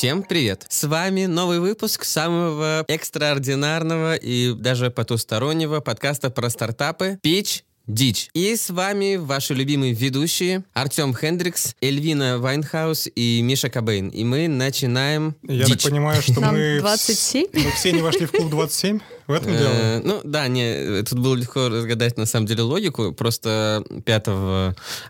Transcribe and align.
Всем 0.00 0.22
привет! 0.22 0.64
С 0.70 0.84
вами 0.84 1.26
новый 1.26 1.60
выпуск 1.60 2.04
самого 2.04 2.86
экстраординарного 2.88 4.14
и 4.14 4.54
даже 4.54 4.90
потустороннего 4.90 5.80
подкаста 5.80 6.30
про 6.30 6.48
стартапы 6.48 7.18
Pitch 7.22 7.64
Дичь. 7.86 8.30
И 8.32 8.56
с 8.56 8.70
вами 8.70 9.16
ваши 9.16 9.52
любимые 9.52 9.92
ведущие 9.92 10.64
Артем 10.72 11.14
Хендрикс, 11.14 11.74
Эльвина 11.82 12.38
Вайнхаус 12.38 13.08
и 13.14 13.42
Миша 13.42 13.68
Кабейн. 13.68 14.08
И 14.08 14.24
мы 14.24 14.48
начинаем 14.48 15.34
Я 15.42 15.64
Дичь. 15.64 15.82
так 15.82 15.90
понимаю, 15.90 16.22
что 16.22 16.40
Нам 16.40 16.54
мы... 16.54 16.78
27? 16.78 17.48
Мы 17.52 17.70
все 17.72 17.92
не 17.92 18.00
вошли 18.00 18.24
в 18.24 18.30
клуб 18.30 18.48
27? 18.48 19.00
В 19.30 19.32
этом 19.32 19.56
дело? 19.56 19.70
Э, 19.72 20.00
Ну 20.02 20.20
да, 20.24 20.48
не, 20.48 21.02
тут 21.04 21.20
было 21.20 21.36
легко 21.36 21.68
разгадать 21.68 22.16
на 22.16 22.26
самом 22.26 22.46
деле 22.46 22.62
логику. 22.62 23.12
Просто 23.12 23.84
5 24.04 24.26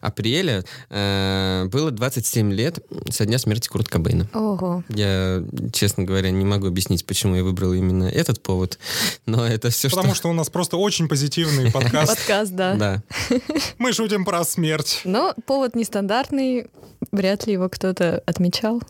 апреля 0.03 0.63
э, 0.91 1.65
было 1.73 1.91
27 1.91 2.53
лет 2.53 2.85
со 3.09 3.25
дня 3.25 3.39
смерти 3.39 3.69
Курт 3.69 3.89
Кобейна. 3.89 4.29
Ого. 4.35 4.85
Я, 4.91 5.43
честно 5.73 6.05
говоря, 6.05 6.31
не 6.31 6.45
могу 6.45 6.67
объяснить, 6.67 7.07
почему 7.07 7.35
я 7.35 7.43
выбрал 7.43 7.73
именно 7.73 8.05
этот 8.05 8.43
повод, 8.43 8.79
но 9.25 9.47
это 9.47 9.71
все, 9.71 9.89
Потому 9.89 10.09
что... 10.09 10.17
что 10.17 10.29
у 10.29 10.35
нас 10.35 10.51
просто 10.51 10.77
очень 10.77 11.09
позитивный 11.09 11.73
подкаст. 11.73 12.19
Подкаст, 12.19 12.53
да. 12.53 12.75
Да. 12.75 13.03
Мы 13.79 13.95
шутим 13.95 14.27
про 14.27 14.45
смерть. 14.45 15.01
Но 15.05 15.35
повод 15.47 15.75
нестандартный, 15.75 16.67
вряд 17.11 17.47
ли 17.47 17.55
его 17.55 17.71
кто-то 17.71 18.23
отмечал. 18.27 18.83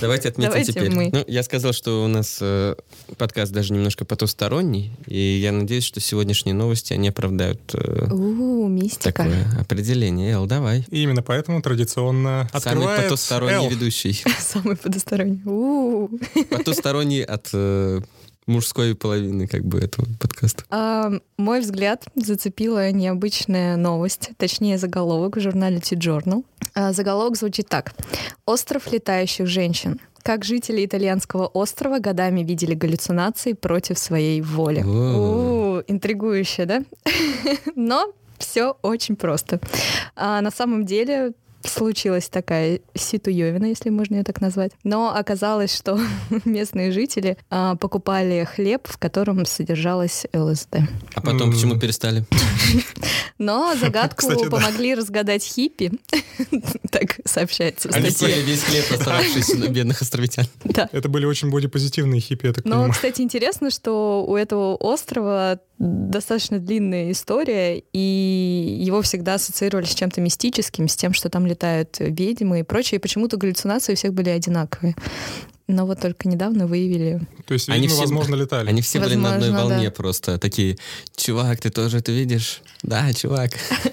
Давайте 0.00 0.30
отметим 0.30 0.64
теперь. 0.64 0.90
мы. 0.90 1.10
Ну, 1.12 1.22
я 1.26 1.42
сказал, 1.42 1.74
что 1.74 2.02
у 2.02 2.08
нас 2.08 2.38
э, 2.40 2.76
подкаст 3.18 3.52
даже 3.52 3.74
немножко 3.74 4.06
потусторонний, 4.38 4.92
и 5.06 5.18
я 5.18 5.50
надеюсь, 5.52 5.84
что 5.84 6.00
сегодняшние 6.00 6.54
новости, 6.54 6.92
они 6.92 7.08
оправдают 7.08 7.60
э, 7.74 8.06
У, 8.12 8.68
мистика. 8.68 9.24
такое 9.24 9.44
определение. 9.60 10.32
Эл, 10.32 10.46
давай. 10.46 10.84
И 10.90 11.02
именно 11.02 11.22
поэтому 11.22 11.60
традиционно 11.60 12.48
Самый 12.52 12.62
открывает 12.62 13.02
потусторонний 13.04 13.54
Эл. 13.66 13.70
ведущий. 13.70 14.24
Самый 14.38 14.76
потусторонний. 14.76 15.40
У. 15.44 16.08
Потусторонний 16.50 17.22
от 17.24 17.48
э, 17.52 18.00
мужской 18.46 18.94
половины 18.94 19.48
как 19.48 19.64
бы 19.64 19.80
этого 19.80 20.06
подкаста. 20.20 20.62
А, 20.70 21.10
Мой 21.36 21.60
взгляд 21.60 22.04
зацепила 22.14 22.92
необычная 22.92 23.76
новость, 23.76 24.30
точнее 24.36 24.78
заголовок 24.78 25.36
в 25.36 25.40
журнале 25.40 25.80
T-Journal. 25.80 26.44
А, 26.74 26.92
Заголовок 26.92 27.36
звучит 27.36 27.68
так. 27.68 27.92
«Остров 28.46 28.90
летающих 28.92 29.46
женщин. 29.48 29.98
Как 30.22 30.44
жители 30.44 30.84
итальянского 30.84 31.46
острова 31.46 31.98
годами 31.98 32.40
видели 32.42 32.74
галлюцинации 32.74 33.52
против 33.52 33.98
своей 33.98 34.40
воли». 34.40 34.84
О. 34.86 35.82
Интригующе, 35.86 36.64
да? 36.64 36.82
Но 37.76 38.12
все 38.38 38.76
очень 38.82 39.16
просто. 39.16 39.60
А 40.16 40.40
на 40.40 40.50
самом 40.50 40.84
деле 40.84 41.32
случилась 41.64 42.28
такая 42.28 42.80
ситуевина, 42.94 43.66
если 43.66 43.90
можно 43.90 44.16
ее 44.16 44.24
так 44.24 44.40
назвать. 44.40 44.72
Но 44.84 45.14
оказалось, 45.14 45.74
что 45.76 45.98
местные 46.44 46.92
жители 46.92 47.36
а, 47.50 47.76
покупали 47.76 48.44
хлеб, 48.44 48.86
в 48.86 48.98
котором 48.98 49.44
содержалась 49.46 50.26
ЛСД. 50.32 50.76
А 51.14 51.20
потом 51.20 51.52
почему 51.52 51.78
перестали? 51.78 52.24
Но 53.38 53.74
загадку 53.76 54.18
Кстати, 54.18 54.44
да. 54.44 54.50
помогли 54.50 54.94
разгадать 54.94 55.42
хиппи. 55.44 55.92
Так 56.90 57.20
сообщается 57.24 57.90
Они 57.92 58.10
съели 58.10 58.40
весь 58.42 58.62
хлеб, 58.62 58.84
оставшийся 58.90 59.56
на 59.58 59.68
бедных 59.68 60.00
островитян. 60.00 60.46
Да. 60.64 60.88
Это 60.92 61.08
были 61.08 61.26
очень 61.26 61.50
бодипозитивные 61.50 62.20
хиппи, 62.20 62.46
я 62.46 62.52
так 62.52 62.64
Но, 62.64 62.70
понимаю. 62.70 62.92
кстати, 62.92 63.20
интересно, 63.20 63.70
что 63.70 64.24
у 64.26 64.36
этого 64.36 64.74
острова 64.76 65.60
достаточно 65.78 66.58
длинная 66.58 67.12
история, 67.12 67.82
и 67.92 68.78
его 68.80 69.02
всегда 69.02 69.34
ассоциировали 69.34 69.86
с 69.86 69.94
чем-то 69.94 70.20
мистическим, 70.20 70.88
с 70.88 70.96
тем, 70.96 71.12
что 71.12 71.30
там 71.30 71.46
летают 71.46 71.96
ведьмы 72.00 72.60
и 72.60 72.62
прочее. 72.64 72.98
И 72.98 73.02
почему-то 73.02 73.36
галлюцинации 73.36 73.92
у 73.92 73.96
всех 73.96 74.12
были 74.12 74.30
одинаковые. 74.30 74.96
Но 75.70 75.84
вот 75.84 76.00
только 76.00 76.28
недавно 76.28 76.66
выявили. 76.66 77.20
То 77.46 77.52
есть, 77.52 77.68
Они 77.68 77.82
видимо, 77.82 77.92
все- 77.94 78.00
возможно, 78.04 78.34
летали. 78.36 78.68
Они 78.70 78.80
все 78.80 79.00
были 79.00 79.16
на 79.16 79.34
одной 79.34 79.50
Возможно, 79.50 79.74
волне 79.74 79.88
да. 79.90 79.94
просто. 79.94 80.38
Такие, 80.38 80.78
чувак, 81.14 81.60
ты 81.60 81.68
тоже 81.68 81.98
это 81.98 82.10
видишь? 82.10 82.62
Да, 82.82 83.12
чувак. 83.12 83.50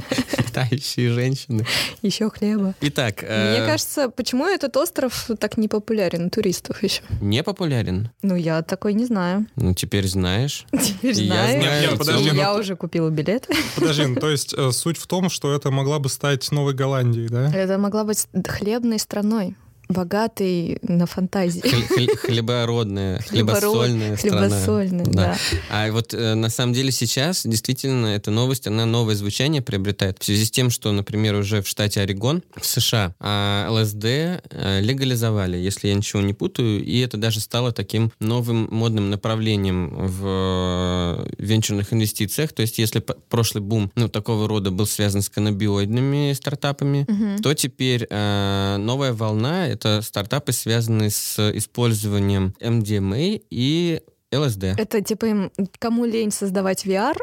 Летающие 0.37 1.11
женщины. 1.11 1.65
Еще 2.01 2.29
хлеба. 2.29 2.75
Итак, 2.81 3.21
Мне 3.23 3.29
э, 3.59 3.65
кажется, 3.67 4.09
почему 4.09 4.45
этот 4.47 4.75
остров 4.77 5.29
так 5.39 5.57
не 5.57 5.67
популярен 5.67 6.27
у 6.27 6.29
туристов 6.29 6.81
еще? 6.81 7.01
не 7.21 7.43
популярен. 7.43 8.09
Ну, 8.21 8.35
я 8.35 8.61
такой 8.61 8.93
не 8.93 9.05
знаю. 9.05 9.45
Ну, 9.57 9.73
теперь 9.73 10.07
знаешь. 10.07 10.65
Теперь 10.71 11.13
знаю. 11.15 11.61
Тёма- 11.61 12.35
Я 12.35 12.55
уже 12.55 12.75
купила 12.77 13.09
билет. 13.09 13.49
Подожди, 13.75 14.05
ну, 14.05 14.15
то 14.15 14.29
есть 14.29 14.53
э, 14.57 14.71
суть 14.71 14.97
в 14.97 15.07
том, 15.07 15.29
что 15.29 15.53
это 15.53 15.71
могла 15.71 15.99
бы 15.99 16.07
стать 16.09 16.49
Новой 16.51 16.73
Голландией, 16.73 17.27
да? 17.27 17.51
Это 17.53 17.77
могла 17.77 18.03
быть 18.05 18.27
хлебной 18.47 18.99
страной, 18.99 19.55
богатой 19.89 20.79
на 20.81 21.05
фантазии. 21.05 21.61
Хл- 21.61 21.95
хл- 21.95 22.17
Хлебородная, 22.17 23.19
Хлебород- 23.29 23.59
хлебосольная 23.59 24.17
страна. 24.17 24.39
Хлебосольная, 24.47 25.05
да. 25.05 25.37
А 25.69 25.91
вот 25.91 26.13
э, 26.13 26.33
на 26.35 26.49
самом 26.49 26.73
деле 26.73 26.91
сейчас 26.91 27.45
действительно 27.45 28.07
эта 28.07 28.31
новость, 28.31 28.67
она 28.67 28.85
новое 28.85 29.15
звучание 29.15 29.61
приобретает 29.61 30.17
в 30.19 30.25
связи 30.25 30.45
с 30.45 30.51
тем, 30.51 30.69
что, 30.69 30.91
например, 30.91 31.35
уже 31.35 31.61
в 31.61 31.67
штате 31.67 32.01
Орегон, 32.01 32.43
в 32.59 32.65
США, 32.65 33.13
а, 33.19 33.67
ЛСД 33.69 34.05
э, 34.05 34.79
легализовали, 34.81 35.57
если 35.57 35.87
я 35.89 35.93
ничего 35.93 36.21
не 36.21 36.33
путаю, 36.33 36.83
и 36.83 36.99
это 36.99 37.17
даже 37.17 37.39
стало 37.39 37.71
таким 37.71 38.11
новым 38.19 38.67
модным 38.71 39.09
направлением 39.09 39.89
в 39.93 40.25
э, 40.25 41.27
венчурных 41.37 41.93
инвестициях. 41.93 42.53
То 42.53 42.61
есть 42.61 42.79
если 42.79 42.99
прошлый 43.29 43.61
бум 43.63 43.91
ну, 43.95 44.09
такого 44.09 44.47
рода 44.47 44.71
был 44.71 44.85
связан 44.87 45.21
с 45.21 45.29
каннабиоидными 45.29 46.33
стартапами, 46.33 47.05
то 47.41 47.53
теперь 47.53 48.07
новая 48.09 49.13
волна— 49.13 49.67
это 49.75 50.01
стартапы, 50.01 50.51
связанные 50.51 51.09
с 51.09 51.39
использованием 51.55 52.53
MDMA 52.59 53.41
и 53.49 54.01
ЛСД. 54.33 54.63
Это 54.77 55.01
типа 55.01 55.25
им, 55.25 55.51
кому 55.79 56.05
лень 56.05 56.31
создавать 56.31 56.85
VR, 56.85 57.15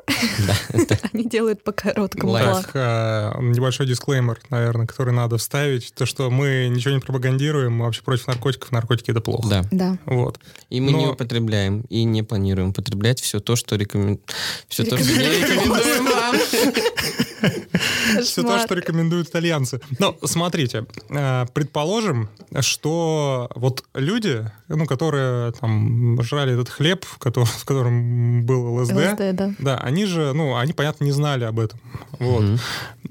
Да. 0.46 0.96
они 1.12 1.24
делают 1.24 1.62
по 1.64 1.72
короткому. 1.72 2.34
Так, 2.34 2.70
э, 2.74 3.32
небольшой 3.40 3.86
дисклеймер, 3.86 4.40
наверное, 4.50 4.86
который 4.86 5.12
надо 5.12 5.36
вставить. 5.36 5.92
То, 5.94 6.06
что 6.06 6.30
мы 6.30 6.68
ничего 6.70 6.94
не 6.94 7.00
пропагандируем, 7.00 7.72
мы 7.72 7.84
вообще 7.84 8.02
против 8.02 8.26
наркотиков. 8.28 8.72
Наркотики— 8.72 9.10
это 9.12 9.20
плохо. 9.20 9.48
Да. 9.48 9.64
Да. 9.70 9.98
Вот. 10.06 10.38
И 10.70 10.80
мы 10.80 10.92
не 10.92 11.06
употребляем 11.06 11.82
и 11.88 12.04
не 12.04 12.22
планируем 12.22 12.70
употреблять 12.70 13.20
все 13.20 13.40
то, 13.40 13.56
что 13.56 13.76
рекомен... 13.76 14.20
все 14.68 14.84
то, 14.84 14.96
что 14.96 15.06
не 15.06 15.18
рекомендуем 15.18 16.04
вам. 16.04 16.36
Все 18.22 18.42
то, 18.42 18.58
что 18.58 18.74
рекомендуют 18.74 19.28
итальянцы. 19.28 19.80
Но 19.98 20.16
смотрите, 20.24 20.86
э, 21.10 21.46
предположим, 21.52 22.28
что 22.60 23.50
вот 23.54 23.84
люди, 23.94 24.50
ну, 24.68 24.86
которые 24.86 25.52
там 25.52 26.22
жрали 26.22 26.54
этот 26.54 26.68
хлеб, 26.68 27.04
в 27.04 27.18
котором, 27.18 27.46
в 27.46 27.64
котором 27.64 28.44
был 28.44 28.80
ЛСД, 28.80 28.92
ЛСД, 28.92 29.18
да. 29.32 29.54
да, 29.58 29.78
они 29.78 30.04
же, 30.04 30.32
ну, 30.32 30.56
они, 30.56 30.72
понятно, 30.72 31.04
не 31.04 31.12
знали 31.12 31.44
об 31.44 31.58
этом. 31.60 31.78
Вот. 32.18 32.42
Мгм. 32.42 32.58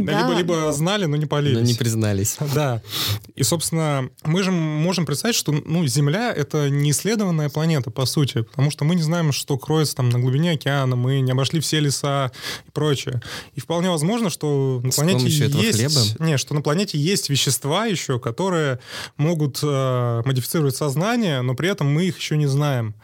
Да. 0.05 0.21
Либо, 0.21 0.37
либо 0.37 0.71
знали, 0.71 1.05
но 1.05 1.15
не 1.15 1.23
Но 1.23 1.27
полились. 1.27 1.67
не 1.67 1.73
признались. 1.73 2.37
Да. 2.53 2.81
И, 3.35 3.43
собственно, 3.43 4.09
мы 4.23 4.43
же 4.43 4.51
можем 4.51 5.05
представить, 5.05 5.35
что 5.35 5.51
ну, 5.51 5.85
Земля— 5.87 6.33
это 6.35 6.69
не 6.69 6.91
исследованная 6.91 7.49
планета, 7.49 7.91
по 7.91 8.05
сути, 8.05 8.41
потому 8.41 8.71
что 8.71 8.83
мы 8.83 8.95
не 8.95 9.01
знаем, 9.01 9.31
что 9.31 9.57
кроется 9.57 9.95
там 9.95 10.09
на 10.09 10.19
глубине 10.19 10.51
океана, 10.51 10.95
мы 10.95 11.21
не 11.21 11.31
обошли 11.31 11.59
все 11.59 11.79
леса 11.79 12.31
и 12.67 12.71
прочее. 12.71 13.21
И 13.55 13.61
вполне 13.61 13.89
возможно, 13.89 14.20
что 14.29 14.79
на 14.83 14.91
С 14.91 14.95
планете 14.95 15.27
есть... 15.27 15.77
хлеба? 15.77 16.25
Не, 16.25 16.37
что 16.37 16.53
на 16.53 16.61
планете 16.61 16.97
есть 16.97 17.29
вещества 17.29 17.85
еще, 17.85 18.19
которые 18.19 18.79
могут 19.17 19.59
э, 19.63 20.21
модифицировать 20.25 20.75
сознание, 20.75 21.41
но 21.41 21.55
при 21.55 21.69
этом 21.69 21.91
мы 21.93 22.05
их 22.05 22.17
еще 22.17 22.37
не 22.37 22.47
знаем. 22.47 22.95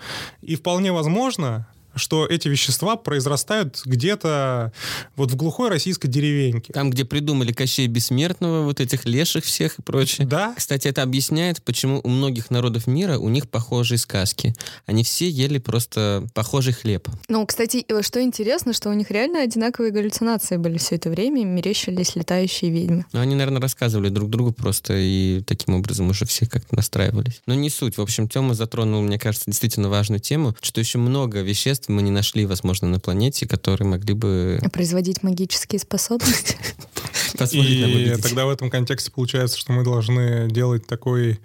И 0.41 0.55
вполне 0.55 0.91
возможно, 0.91 1.67
что 1.97 2.25
эти 2.25 2.47
вещества 2.47 2.95
произрастают 2.95 3.81
где-то 3.85 4.71
вот 5.15 5.31
в 5.31 5.35
глухой 5.35 5.69
российской 5.69 6.07
деревеньке. 6.07 6.73
Там, 6.73 6.89
где 6.89 7.05
придумали 7.05 7.51
Кощей 7.51 7.87
Бессмертного, 7.87 8.63
вот 8.63 8.79
этих 8.79 9.05
леших 9.05 9.43
всех 9.43 9.79
и 9.79 9.81
прочее. 9.81 10.27
Да. 10.27 10.53
Кстати, 10.55 10.87
это 10.87 11.03
объясняет, 11.03 11.61
почему 11.63 12.01
у 12.03 12.09
многих 12.09 12.49
народов 12.49 12.87
мира 12.87 13.17
у 13.17 13.29
них 13.29 13.49
похожие 13.49 13.97
сказки. 13.97 14.55
Они 14.85 15.03
все 15.03 15.29
ели 15.29 15.57
просто 15.57 16.27
похожий 16.33 16.73
хлеб. 16.73 17.07
Ну, 17.27 17.45
кстати, 17.45 17.85
что 18.01 18.21
интересно, 18.21 18.73
что 18.73 18.89
у 18.89 18.93
них 18.93 19.11
реально 19.11 19.41
одинаковые 19.41 19.91
галлюцинации 19.91 20.57
были 20.57 20.77
все 20.77 20.95
это 20.95 21.09
время, 21.09 21.43
мерещились 21.45 22.15
летающие 22.15 22.71
ведьмы. 22.71 23.05
Ну, 23.13 23.19
они, 23.19 23.35
наверное, 23.35 23.61
рассказывали 23.61 24.09
друг 24.09 24.29
другу 24.29 24.51
просто, 24.51 24.93
и 24.95 25.41
таким 25.45 25.75
образом 25.75 26.09
уже 26.09 26.25
все 26.25 26.45
как-то 26.45 26.75
настраивались. 26.75 27.41
Но 27.45 27.53
не 27.53 27.69
суть. 27.69 27.97
В 27.97 28.01
общем, 28.01 28.27
Тёма 28.27 28.53
затронул, 28.53 29.01
мне 29.01 29.19
кажется, 29.19 29.45
действительно 29.47 29.89
важную 29.89 30.19
тему, 30.19 30.55
что 30.61 30.79
еще 30.79 30.97
много 30.97 31.41
веществ 31.41 31.86
мы 31.87 32.01
не 32.01 32.11
нашли, 32.11 32.45
возможно, 32.45 32.87
на 32.87 32.99
планете, 32.99 33.47
которые 33.47 33.87
могли 33.87 34.13
бы... 34.13 34.59
Производить 34.71 35.23
магические 35.23 35.79
способности. 35.79 36.57
И 37.51 38.15
тогда 38.21 38.45
в 38.45 38.49
этом 38.49 38.69
контексте 38.69 39.11
получается, 39.11 39.57
что 39.57 39.71
мы 39.71 39.83
должны 39.83 40.49
делать 40.49 40.87
такой 40.87 41.39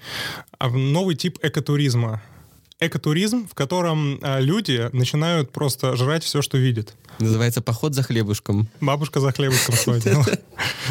а, 0.59 0.69
новый 0.71 1.17
тип 1.17 1.39
экотуризма. 1.43 2.23
Экотуризм, 2.85 3.47
в 3.47 3.55
котором 3.55 4.19
а, 4.23 4.41
люди 4.41 4.91
начинают 4.93 5.53
просто 5.53 5.95
жрать 5.95 6.25
все, 6.25 6.43
что 6.43 6.59
видят. 6.59 6.95
Называется 7.19 7.63
«Поход 7.63 7.95
за 7.95 8.03
хлебушком». 8.03 8.69
Бабушка 8.81 9.21
за 9.21 9.31
хлебушком 9.31 9.75
сходила. 9.77 10.25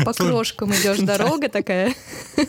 По 0.05 0.13
крошкам 0.13 0.71
идешь, 0.71 0.99
дорога 1.01 1.49
такая. 1.49 1.93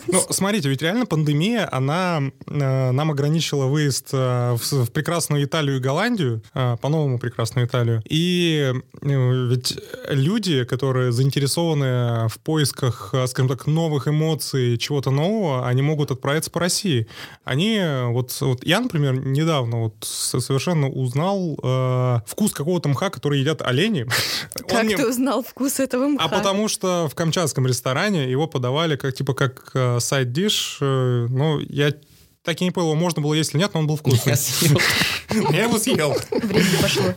Ну, 0.07 0.21
смотрите, 0.29 0.69
ведь 0.69 0.81
реально 0.81 1.05
пандемия, 1.05 1.67
она 1.71 2.21
э, 2.47 2.91
нам 2.91 3.11
ограничила 3.11 3.65
выезд 3.65 4.09
э, 4.13 4.55
в, 4.55 4.89
прекрасную 4.91 5.43
Италию 5.43 5.77
и 5.77 5.79
Голландию, 5.79 6.41
э, 6.53 6.77
по-новому 6.81 7.19
прекрасную 7.19 7.67
Италию. 7.67 8.01
И 8.07 8.73
э, 9.01 9.49
ведь 9.49 9.77
люди, 10.09 10.63
которые 10.63 11.11
заинтересованы 11.11 12.29
в 12.29 12.39
поисках, 12.39 13.13
скажем 13.27 13.49
так, 13.49 13.67
новых 13.67 14.07
эмоций, 14.07 14.77
чего-то 14.77 15.11
нового, 15.11 15.67
они 15.67 15.81
могут 15.81 16.11
отправиться 16.11 16.51
по 16.51 16.59
России. 16.59 17.07
Они, 17.43 17.81
вот, 18.07 18.35
вот 18.39 18.65
я, 18.65 18.79
например, 18.79 19.13
недавно 19.33 19.83
вот 19.83 19.95
совершенно 20.01 20.89
узнал 20.89 21.57
э, 21.61 22.19
вкус 22.25 22.53
какого-то 22.53 22.89
мха, 22.89 23.09
который 23.09 23.39
едят 23.39 23.61
олени. 23.61 24.05
Как 24.67 24.83
мне- 24.83 24.95
ты 24.95 25.07
узнал 25.07 25.43
вкус 25.43 25.79
этого 25.79 26.07
мха? 26.07 26.25
а 26.25 26.29
потому 26.29 26.67
что 26.67 27.07
в 27.11 27.15
камчатском 27.15 27.67
ресторане 27.67 28.29
его 28.31 28.47
подавали 28.47 28.95
как 28.95 29.13
типа 29.13 29.33
как 29.33 29.71
сайд-диш. 29.99 30.77
э, 30.81 31.27
ну, 31.29 31.59
я 31.59 31.93
так 32.43 32.61
и 32.61 32.65
не 32.65 32.71
понял, 32.71 32.93
можно 32.95 33.21
было 33.21 33.33
есть 33.33 33.53
или 33.53 33.61
нет, 33.61 33.73
но 33.73 33.79
он 33.79 33.87
был 33.87 33.95
вкусный. 33.95 34.31
Я 34.31 34.35
съел. 34.35 34.77
Я 35.51 35.63
его 35.63 35.79
съел. 35.79 36.13
Время 36.29 36.81
пошло. 36.81 37.15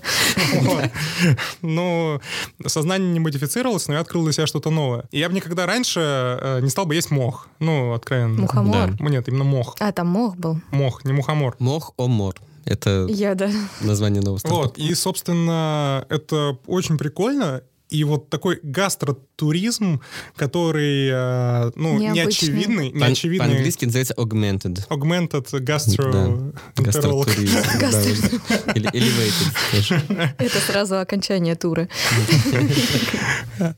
Ну, 1.63 2.21
сознание 2.65 3.13
не 3.13 3.21
модифицировалось, 3.21 3.89
но 3.89 3.95
я 3.95 4.01
открыл 4.01 4.25
для 4.25 4.33
себя 4.33 4.47
что-то 4.47 4.71
новое. 4.71 5.05
И 5.11 5.19
я 5.19 5.29
бы 5.29 5.35
никогда 5.35 5.67
раньше 5.67 6.01
э, 6.01 6.61
не 6.63 6.71
стал 6.71 6.87
бы 6.87 6.95
есть 6.95 7.11
мох. 7.11 7.49
Ну, 7.59 7.93
откровенно. 7.93 8.41
Мухомор. 8.43 9.01
Нет, 9.01 9.29
именно 9.29 9.45
мох. 9.45 9.77
А, 9.81 9.93
там 9.93 10.09
мох 10.09 10.37
был. 10.37 10.61
Мох, 10.71 11.05
не 11.05 11.13
мухомор. 11.13 11.57
Мох-о-мор. 11.59 12.37
Это 12.65 13.07
Я, 13.09 13.35
да. 13.35 13.51
название 13.81 14.23
нового 14.23 14.39
стартапа. 14.39 14.63
Вот, 14.63 14.79
и, 14.79 14.95
собственно, 14.95 16.05
это 16.09 16.59
очень 16.67 16.99
прикольно. 16.99 17.63
И 17.89 18.03
вот 18.03 18.31
такой 18.31 18.59
гастротуризм, 18.65 20.01
который, 20.35 21.09
э, 21.09 21.71
ну, 21.77 21.99
Необычный. 21.99 22.25
неочевидный, 22.25 22.91
неочевидный. 22.91 23.47
По-английски 23.47 23.85
называется 23.85 24.15
augmented. 24.15 24.89
Augmented 24.89 25.47
gastro 25.61 26.53
Гастротуризм. 26.77 27.55
да, 27.81 27.91
Гастро- 27.91 28.41
да. 28.67 28.73
Или 28.73 28.91
elevated 28.91 29.71
тоже. 29.73 30.03
Это 30.39 30.59
сразу 30.59 30.99
окончание 30.99 31.55
тура. 31.55 31.89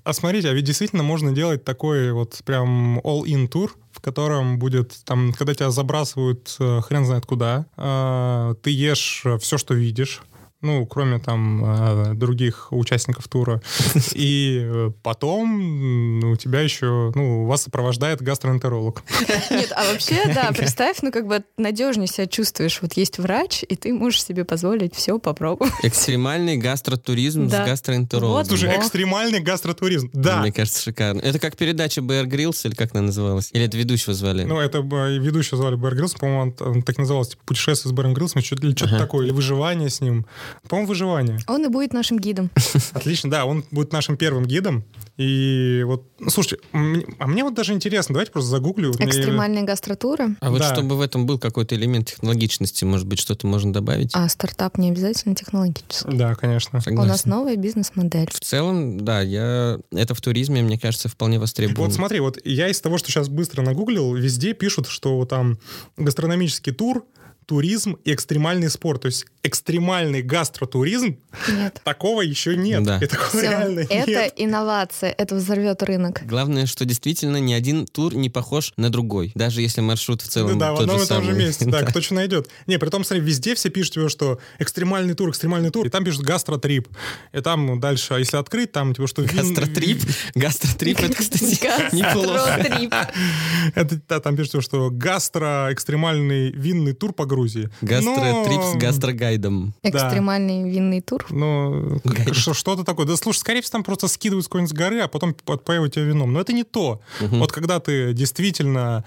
А 0.04 0.12
смотрите, 0.12 0.48
а 0.48 0.52
ведь 0.52 0.64
действительно 0.64 1.02
можно 1.02 1.32
делать 1.32 1.64
такой 1.64 2.12
вот 2.12 2.40
прям 2.44 2.98
all-in 3.00 3.46
тур, 3.48 3.76
в 3.92 4.00
котором 4.00 4.58
будет 4.58 4.94
там, 5.04 5.32
когда 5.32 5.54
тебя 5.54 5.70
забрасывают 5.70 6.56
э, 6.60 6.80
хрен 6.82 7.04
знает 7.04 7.26
куда, 7.26 7.66
э, 7.76 8.54
ты 8.62 8.70
ешь 8.70 9.24
все, 9.40 9.58
что 9.58 9.74
видишь. 9.74 10.22
Ну, 10.60 10.86
кроме 10.86 11.20
там 11.20 11.64
э, 11.64 12.14
других 12.14 12.72
участников 12.72 13.28
тура. 13.28 13.62
И 14.14 14.60
э, 14.60 14.90
потом 15.04 16.24
у 16.32 16.36
тебя 16.36 16.60
еще, 16.62 17.12
ну, 17.14 17.46
вас 17.46 17.62
сопровождает 17.62 18.20
гастроэнтеролог. 18.22 19.04
Нет, 19.50 19.72
а 19.76 19.92
вообще, 19.92 20.16
да, 20.34 20.50
представь, 20.56 20.98
ну 21.02 21.12
как 21.12 21.28
бы 21.28 21.44
надежнее 21.56 22.08
себя 22.08 22.26
чувствуешь. 22.26 22.80
Вот 22.82 22.94
есть 22.94 23.18
врач, 23.18 23.62
и 23.68 23.76
ты 23.76 23.92
можешь 23.92 24.24
себе 24.24 24.44
позволить 24.44 24.96
все 24.96 25.20
попробовать. 25.20 25.72
Экстремальный 25.84 26.56
гастротуризм 26.56 27.46
Да. 27.46 27.64
с 27.64 27.68
гастроэнтерологом. 27.68 28.38
Вот. 28.38 28.46
Слушай, 28.48 28.70
О. 28.74 28.80
экстремальный 28.80 29.40
гастротуризм. 29.40 30.10
Да. 30.12 30.40
Мне 30.40 30.52
кажется, 30.52 30.82
шикарно. 30.82 31.20
Это 31.20 31.38
как 31.38 31.56
передача 31.56 32.00
Bear 32.00 32.24
Grylls, 32.24 32.66
или 32.66 32.74
как 32.74 32.94
она 32.94 33.02
называлась? 33.04 33.50
Или 33.52 33.66
это 33.66 33.76
ведущего 33.76 34.12
звали? 34.12 34.42
Ну, 34.42 34.58
это 34.58 34.78
э, 34.78 35.18
ведущего 35.18 35.56
звали 35.56 35.76
Бэр 35.76 35.94
Гриллс, 35.94 36.14
по-моему, 36.14 36.54
он, 36.58 36.68
он 36.74 36.82
так 36.82 36.98
назывался, 36.98 37.32
типа, 37.32 37.42
путешествие 37.46 37.94
с 37.94 38.14
Гриллсом, 38.14 38.42
что-то, 38.42 38.66
или 38.66 38.74
что-то 38.74 38.96
Ага. 38.96 39.04
такое, 39.04 39.26
или 39.26 39.32
выживание 39.32 39.88
с 39.88 40.00
ним. 40.00 40.26
По-моему, 40.68 40.88
выживание. 40.88 41.38
Он 41.46 41.64
и 41.64 41.68
будет 41.68 41.92
нашим 41.92 42.18
гидом. 42.18 42.50
Отлично, 42.92 43.30
да, 43.30 43.44
он 43.44 43.64
будет 43.70 43.92
нашим 43.92 44.16
первым 44.16 44.44
гидом. 44.44 44.84
И 45.16 45.82
вот, 45.84 46.04
ну, 46.20 46.30
слушайте, 46.30 46.62
а 46.72 47.26
мне 47.26 47.42
вот 47.42 47.54
даже 47.54 47.72
интересно, 47.72 48.12
давайте 48.12 48.30
просто 48.30 48.50
загуглю. 48.50 48.92
Экстремальная 48.92 49.64
гастротура. 49.64 50.36
а 50.40 50.50
вот 50.50 50.60
да. 50.60 50.72
чтобы 50.72 50.96
в 50.96 51.00
этом 51.00 51.26
был 51.26 51.40
какой-то 51.40 51.74
элемент 51.74 52.08
технологичности, 52.08 52.84
может 52.84 53.06
быть, 53.06 53.18
что-то 53.18 53.46
можно 53.48 53.72
добавить? 53.72 54.12
А 54.14 54.28
стартап 54.28 54.78
не 54.78 54.90
обязательно 54.90 55.34
технологический. 55.34 56.16
Да, 56.16 56.36
конечно. 56.36 56.78
У 56.78 56.82
Согласен. 56.82 57.08
нас 57.10 57.24
новая 57.26 57.56
бизнес-модель. 57.56 58.28
В 58.32 58.38
целом, 58.38 59.00
да, 59.04 59.20
я 59.20 59.80
это 59.90 60.14
в 60.14 60.20
туризме, 60.20 60.62
мне 60.62 60.78
кажется, 60.78 61.08
вполне 61.08 61.40
востребовано. 61.40 61.86
Вот 61.86 61.94
смотри, 61.94 62.20
вот 62.20 62.38
я 62.44 62.68
из 62.68 62.80
того, 62.80 62.96
что 62.96 63.10
сейчас 63.10 63.28
быстро 63.28 63.62
нагуглил, 63.62 64.14
везде 64.14 64.54
пишут, 64.54 64.86
что 64.86 65.24
там 65.24 65.58
гастрономический 65.96 66.72
тур, 66.72 67.04
туризм 67.48 67.96
и 68.04 68.12
экстремальный 68.12 68.68
спорт. 68.68 69.00
То 69.02 69.06
есть 69.06 69.24
экстремальный 69.42 70.20
гастротуризм, 70.20 71.16
Нет. 71.48 71.80
такого 71.84 72.20
еще 72.20 72.54
нет. 72.56 72.82
Да. 72.82 72.98
И 72.98 73.06
такого 73.06 73.28
Всё, 73.30 73.40
реально 73.40 73.80
это 73.80 74.06
нет. 74.06 74.32
инновация, 74.36 75.14
это 75.16 75.34
взорвет 75.34 75.82
рынок. 75.82 76.20
Главное, 76.26 76.66
что 76.66 76.84
действительно 76.84 77.38
ни 77.38 77.54
один 77.54 77.86
тур 77.86 78.14
не 78.14 78.28
похож 78.28 78.74
на 78.76 78.90
другой, 78.90 79.32
даже 79.34 79.62
если 79.62 79.80
маршрут 79.80 80.20
в 80.20 80.28
целом 80.28 80.52
Ну 80.52 80.58
да, 80.58 80.72
в 80.74 80.76
тот 80.76 80.82
одном 80.82 80.98
же 80.98 81.04
и 81.04 81.08
том 81.08 81.24
же 81.24 81.32
месте, 81.32 81.64
да, 81.68 81.82
кто 81.84 82.02
что 82.02 82.14
найдет. 82.14 82.50
Не, 82.66 82.78
при 82.78 82.90
том, 82.90 83.02
смотри, 83.02 83.24
везде 83.24 83.54
все 83.54 83.70
пишут 83.70 83.94
тебе, 83.94 84.08
что 84.10 84.38
экстремальный 84.58 85.14
тур, 85.14 85.30
экстремальный 85.30 85.70
тур, 85.70 85.86
и 85.86 85.90
там 85.90 86.04
пишут 86.04 86.22
гастротрип. 86.24 86.86
И 87.32 87.40
там 87.40 87.80
дальше, 87.80 88.12
а 88.14 88.18
если 88.18 88.36
открыть, 88.36 88.72
там 88.72 88.94
типа, 88.94 89.06
что... 89.06 89.22
вин- 89.22 89.54
Гастротрип. 89.54 90.02
Гастротрип, 90.34 91.00
это, 91.00 91.14
кстати, 91.14 91.58
неплохо. 91.96 92.58
Гастротрип. 92.60 94.02
Да, 94.06 94.20
там 94.20 94.36
пишут, 94.36 94.62
что 94.62 94.90
гастро-экстремальный 94.90 96.50
винный 96.50 96.92
тур 96.92 97.14
по 97.14 97.24
Грузии. 97.38 97.70
Гастротрип 97.82 98.60
с 98.62 98.74
Но- 98.74 98.78
гастрогайдом. 98.78 99.74
Экстремальный 99.82 100.68
винный 100.70 101.00
тур. 101.00 101.26
Ну, 101.30 102.00
что-то 102.34 102.84
такое. 102.84 103.06
Да 103.06 103.16
слушай, 103.16 103.38
скорее 103.38 103.62
всего, 103.62 103.72
там 103.72 103.84
просто 103.84 104.08
скидывают 104.08 104.44
с 104.44 104.48
какой-нибудь 104.48 104.74
горы, 104.74 105.00
а 105.00 105.08
потом 105.08 105.34
подпаивают 105.34 105.94
тебя 105.94 106.04
вином. 106.04 106.32
Но 106.32 106.40
это 106.40 106.52
не 106.52 106.64
то. 106.64 107.00
Вот 107.20 107.52
когда 107.52 107.78
ты 107.80 108.12
действительно 108.12 109.04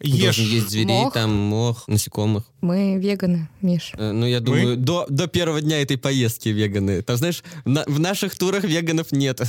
ешь... 0.00 0.36
Должен 0.36 0.44
есть 0.44 0.70
зверей, 0.70 0.86
мох. 0.86 1.12
там 1.14 1.30
мох, 1.34 1.88
насекомых. 1.88 2.44
Мы 2.60 2.96
веганы, 2.98 3.48
Миш. 3.62 3.92
Э, 3.96 4.12
Ну, 4.12 4.26
я 4.26 4.40
думаю, 4.40 4.76
до, 4.76 5.06
до 5.08 5.26
первого 5.28 5.62
дня 5.62 5.80
этой 5.80 5.96
поездки 5.96 6.50
веганы. 6.50 7.00
Там, 7.00 7.16
знаешь, 7.16 7.42
на- 7.64 7.84
в 7.86 7.98
наших 7.98 8.36
турах 8.36 8.64
веганов 8.64 9.12
нет. 9.12 9.40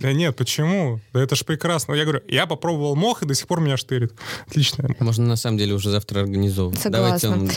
Да 0.00 0.12
нет, 0.12 0.36
почему? 0.36 1.00
Да 1.12 1.20
это 1.22 1.36
ж 1.36 1.44
прекрасно. 1.44 1.94
Я 1.94 2.02
говорю, 2.02 2.22
я 2.28 2.46
попробовал 2.46 2.96
мох, 2.96 3.22
и 3.22 3.26
до 3.26 3.34
сих 3.34 3.46
пор 3.46 3.60
меня 3.60 3.76
штырит. 3.76 4.12
Отлично. 4.48 4.88
Можно 4.98 5.26
на 5.26 5.36
самом 5.36 5.58
деле 5.58 5.74
уже 5.74 5.90
завтра 5.90 6.20
организовывать. 6.20 6.80
Согласна. 6.80 7.28
Давайте 7.30 7.51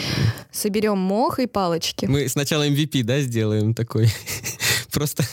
Соберем 0.52 0.98
мох 0.98 1.40
и 1.40 1.48
палочки. 1.48 2.06
мы 2.06 2.30
сначала 2.30 2.68
MVP, 2.68 3.04
да, 3.04 3.20
сделаем 3.20 3.74
такой. 3.74 4.10
Просто 4.92 5.26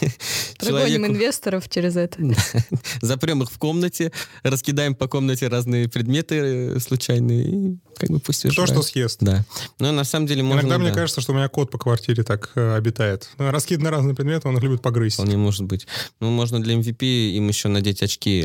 Прогоним 0.58 0.88
человеку 0.88 1.06
инвесторов 1.06 1.68
через 1.68 1.96
это. 1.96 2.18
запрем 3.00 3.44
их 3.44 3.50
в 3.52 3.58
комнате, 3.58 4.10
раскидаем 4.42 4.96
по 4.96 5.06
комнате 5.06 5.46
разные 5.46 5.88
предметы 5.88 6.34
э, 6.34 6.80
случайные, 6.80 7.44
и 7.44 7.76
как 7.96 8.10
бы 8.10 8.18
пусть 8.18 8.42
То, 8.42 8.66
что 8.66 8.82
съест. 8.82 9.18
Да. 9.20 9.44
Но 9.78 9.92
на 9.92 10.02
самом 10.02 10.26
деле 10.26 10.42
можно... 10.42 10.60
Иногда 10.60 10.78
мне 10.78 10.88
да, 10.88 10.96
кажется, 10.96 11.20
что 11.20 11.32
у 11.32 11.36
меня 11.36 11.48
кот 11.48 11.70
по 11.70 11.78
квартире 11.78 12.24
так 12.24 12.50
э, 12.56 12.74
обитает. 12.74 13.28
Ну, 13.38 13.52
Раскиданы 13.52 13.90
разные 13.90 14.16
предметы, 14.16 14.48
он 14.48 14.56
их 14.56 14.62
любит 14.64 14.82
погрызть. 14.82 15.14
Вполне 15.14 15.36
может 15.36 15.64
быть. 15.64 15.86
Ну, 16.18 16.30
можно 16.30 16.60
для 16.60 16.74
MVP 16.74 17.30
им 17.36 17.46
еще 17.46 17.68
надеть 17.68 18.02
очки 18.02 18.42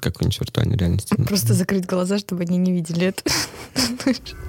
какой-нибудь 0.00 0.40
виртуальной 0.40 0.78
реальности. 0.78 1.14
Просто 1.16 1.52
закрыть 1.52 1.84
глаза, 1.84 2.18
чтобы 2.18 2.44
они 2.44 2.56
не 2.56 2.72
видели 2.72 3.08
это. 3.08 3.22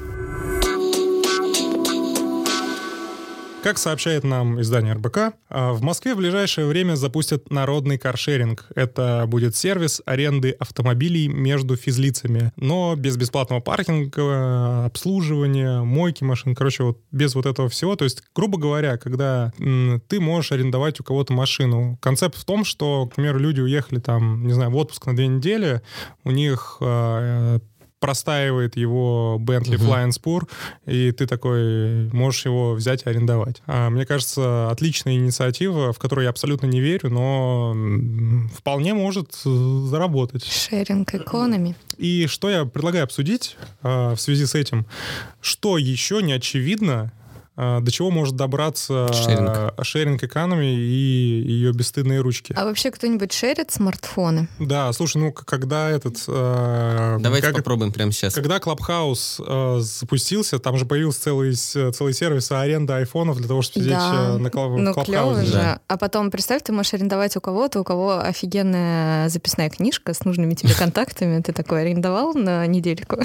Как 3.66 3.80
сообщает 3.80 4.24
нам 4.24 4.62
издание 4.62 4.94
РБК, 4.94 5.18
а, 5.50 5.74
в 5.74 5.82
Москве 5.82 6.14
в 6.14 6.18
ближайшее 6.18 6.68
время 6.68 6.94
запустят 6.94 7.50
народный 7.50 7.98
каршеринг. 7.98 8.68
Это 8.76 9.26
будет 9.28 9.56
сервис 9.56 10.04
аренды 10.06 10.52
автомобилей 10.52 11.28
между 11.28 11.76
физлицами, 11.76 12.52
но 12.58 12.96
без 12.96 13.18
бесплатного 13.18 13.62
паркинга, 13.62 14.86
обслуживания, 14.86 15.82
мойки 15.82 16.24
машин, 16.24 16.54
короче, 16.54 16.84
вот 16.84 17.00
без 17.12 17.34
вот 17.34 17.48
этого 17.48 17.68
всего. 17.68 17.96
То 17.96 18.04
есть, 18.04 18.22
грубо 18.36 18.60
говоря, 18.60 18.98
когда 18.98 19.52
ты 19.58 20.20
можешь 20.20 20.52
арендовать 20.52 21.00
у 21.00 21.04
кого-то 21.04 21.34
машину, 21.34 21.98
концепт 22.04 22.38
в 22.38 22.46
том, 22.46 22.66
что, 22.66 23.08
к 23.08 23.16
примеру, 23.16 23.40
люди 23.40 23.62
уехали 23.62 23.98
там, 24.00 24.46
не 24.46 24.54
знаю, 24.54 24.70
в 24.70 24.76
отпуск 24.76 25.08
на 25.08 25.16
две 25.16 25.26
недели, 25.26 25.82
у 26.24 26.30
них 26.30 26.78
э, 26.82 27.58
простаивает 28.06 28.78
его 28.78 29.42
Bentley 29.44 29.80
Мгм. 29.80 29.88
Flying 29.88 30.10
Spur, 30.12 30.48
и 30.86 31.12
ты 31.12 31.26
такой 31.26 32.08
можешь 32.14 32.46
его 32.46 32.74
взять 32.76 33.02
и 33.04 33.10
арендовать. 33.10 33.64
А, 33.66 33.90
мне 33.90 34.06
кажется, 34.06 34.70
отличная 34.70 35.16
инициатива, 35.16 35.92
в 35.92 35.98
которую 35.98 36.26
я 36.26 36.30
абсолютно 36.30 36.68
не 36.68 36.82
верю, 36.82 37.10
но 37.10 37.76
вполне 38.56 38.94
может 38.94 39.32
э, 39.44 39.86
заработать. 39.88 40.46
Шеринг 40.46 41.16
экономи. 41.16 41.76
И 41.98 42.28
что 42.28 42.48
я 42.52 42.66
предлагаю 42.66 43.06
обсудить 43.06 43.58
а, 43.82 44.14
в 44.14 44.22
связи 44.22 44.46
с 44.46 44.54
этим? 44.54 44.86
Что 45.42 45.80
еще 45.80 46.22
не 46.22 46.34
очевидно, 46.34 47.12
до 47.56 47.90
чего 47.92 48.12
может 48.12 48.36
добраться 48.36 49.08
Шеринг. 49.14 49.50
а, 49.50 49.74
шеринг 49.84 50.24
экономи 50.24 50.66
и 50.76 51.44
ее 51.48 51.72
бесстыдные 51.72 52.20
ручки? 52.22 52.54
А 52.58 52.66
вообще 52.66 52.92
кто-нибудь 52.92 53.32
шерит 53.32 53.72
смартфоны? 53.72 54.48
Да, 54.60 54.92
слушай, 54.94 55.18
ну 55.18 55.32
когда 55.32 55.90
этот... 55.90 56.18
а, 56.28 57.18
Давайте 57.20 57.48
как- 57.48 57.56
попробуем 57.58 57.92
прямо 57.94 58.12
сейчас. 58.12 58.34
Когда 58.34 58.60
Clubhouse 58.60 59.40
э, 59.46 59.78
запустился, 59.82 60.60
там 60.60 60.78
же 60.78 60.86
появился 60.86 61.22
целый, 61.22 61.54
целый 61.56 62.14
сервис 62.14 62.52
аренды 62.52 62.94
айфонов 62.94 63.38
для 63.38 63.48
того, 63.48 63.62
чтобы 63.62 63.86
сидеть 63.86 63.98
Да. 63.98 64.38
на 64.38 64.48
Club- 64.50 64.78
Ну, 64.78 64.94
клево 64.94 65.44
же. 65.44 65.52
Да. 65.54 65.80
А 65.88 65.98
потом, 65.98 66.32
представь, 66.32 66.64
ты 66.64 66.74
можешь 66.74 66.94
арендовать 66.94 67.36
у 67.38 67.42
кого-то, 67.42 67.80
у 67.80 67.84
кого 67.84 68.20
офигенная 68.20 69.30
записная 69.30 69.70
книжка 69.70 70.14
с 70.14 70.26
нужными 70.26 70.54
тебе 70.54 70.74
контактами. 70.78 71.42
Ты 71.42 71.54
такой 71.54 71.82
арендовал 71.82 72.34
на 72.34 72.66
недельку. 72.68 73.18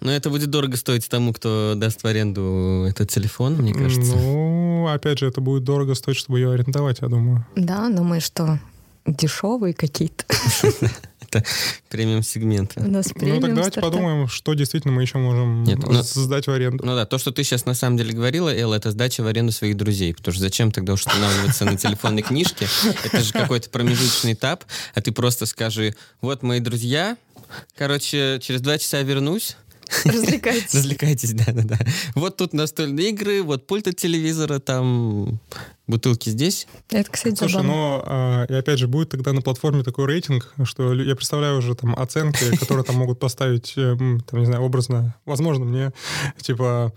Но 0.00 0.12
это 0.12 0.30
будет 0.30 0.50
дорого 0.50 0.76
стоить 0.76 1.08
тому, 1.08 1.32
кто 1.32 1.74
даст 1.76 2.02
в 2.02 2.06
аренду 2.06 2.86
этот 2.88 3.10
телефон, 3.10 3.67
мне 3.72 3.82
кажется. 3.82 4.16
Ну, 4.16 4.88
опять 4.88 5.18
же, 5.18 5.26
это 5.26 5.40
будет 5.40 5.64
дорого 5.64 5.94
стоить, 5.94 6.16
чтобы 6.16 6.38
ее 6.38 6.52
арендовать, 6.52 6.98
я 7.00 7.08
думаю. 7.08 7.46
Да, 7.56 7.88
но 7.88 8.02
мы 8.02 8.20
что, 8.20 8.58
дешевые 9.06 9.74
какие-то? 9.74 10.24
Премиум-сегмент. 11.90 12.72
У 12.76 12.88
нас 12.88 13.06
ну, 13.06 13.12
так 13.12 13.20
премиум 13.20 13.40
давайте 13.40 13.70
стартап. 13.70 13.92
подумаем, 13.92 14.28
что 14.28 14.54
действительно 14.54 14.94
мы 14.94 15.02
еще 15.02 15.18
можем 15.18 15.64
Нет, 15.64 15.78
ну- 15.86 16.02
сдать 16.02 16.46
в 16.46 16.50
аренду. 16.50 16.84
Ну 16.84 16.94
да, 16.94 17.04
то, 17.06 17.18
что 17.18 17.32
ты 17.32 17.44
сейчас 17.44 17.66
на 17.66 17.74
самом 17.74 17.96
деле 17.98 18.12
говорила, 18.14 18.54
Элла, 18.54 18.74
это 18.74 18.90
сдача 18.90 19.22
в 19.22 19.26
аренду 19.26 19.52
своих 19.52 19.76
друзей. 19.76 20.14
Потому 20.14 20.32
что 20.34 20.42
зачем 20.42 20.72
тогда 20.72 20.94
уж 20.94 21.06
останавливаться 21.06 21.64
на 21.64 21.76
телефонной 21.76 22.22
книжке? 22.22 22.66
Это 23.04 23.20
же 23.20 23.32
какой-то 23.32 23.68
промежуточный 23.70 24.32
этап, 24.32 24.64
а 24.94 25.00
ты 25.00 25.12
просто 25.12 25.46
скажи, 25.46 25.94
вот 26.20 26.42
мои 26.42 26.60
друзья, 26.60 27.16
короче, 27.76 28.38
через 28.42 28.60
два 28.60 28.78
часа 28.78 29.02
вернусь, 29.02 29.56
Развлекайтесь. 30.04 30.74
развлекайтесь, 30.74 31.32
да-да-да. 31.32 31.78
Вот 32.14 32.36
тут 32.36 32.52
настольные 32.52 33.10
игры, 33.10 33.42
вот 33.42 33.66
пульт 33.66 33.88
от 33.88 33.96
телевизора, 33.96 34.58
там 34.58 35.40
бутылки 35.88 36.28
здесь. 36.30 36.68
Это, 36.90 37.10
кстати, 37.10 37.34
Слушай, 37.34 37.52
забавно. 37.54 37.72
но 37.72 38.02
а, 38.06 38.44
и 38.44 38.54
опять 38.54 38.78
же 38.78 38.86
будет 38.86 39.08
тогда 39.08 39.32
на 39.32 39.40
платформе 39.42 39.82
такой 39.82 40.06
рейтинг, 40.06 40.52
что 40.64 40.92
я 40.94 41.16
представляю 41.16 41.58
уже 41.58 41.74
там 41.74 41.94
оценки, 41.98 42.56
которые 42.60 42.84
там 42.84 42.96
могут 42.96 43.18
поставить, 43.18 43.72
э, 43.76 43.96
там 43.96 44.40
не 44.40 44.46
знаю, 44.46 44.62
образно, 44.62 45.16
возможно 45.24 45.64
мне, 45.64 45.92
типа, 46.40 46.92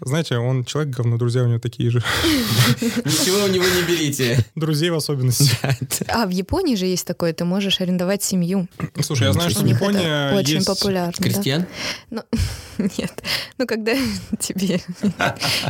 знаете, 0.00 0.36
он 0.36 0.64
человек 0.64 0.94
говно, 0.94 1.16
друзья 1.16 1.42
у 1.42 1.46
него 1.46 1.58
такие 1.58 1.90
же, 1.90 1.98
Ничего 2.80 3.44
у 3.44 3.48
него 3.48 3.64
не 3.64 3.82
берите. 3.88 4.44
друзей 4.54 4.90
в 4.90 4.94
особенности. 4.94 5.50
А 6.08 6.26
в 6.26 6.30
Японии 6.30 6.76
же 6.76 6.86
есть 6.86 7.06
такое, 7.06 7.32
ты 7.32 7.44
можешь 7.44 7.80
арендовать 7.80 8.22
семью. 8.22 8.68
Слушай, 9.00 9.28
я 9.28 9.32
знаю, 9.32 9.50
что 9.50 9.60
в 9.62 9.66
Японии 9.66 10.34
очень 10.34 10.64
популярно. 10.64 11.12
да. 11.18 11.24
Крестьян? 11.24 11.66
Нет. 12.78 13.22
Ну, 13.58 13.66
когда 13.66 13.94
тебе 14.38 14.80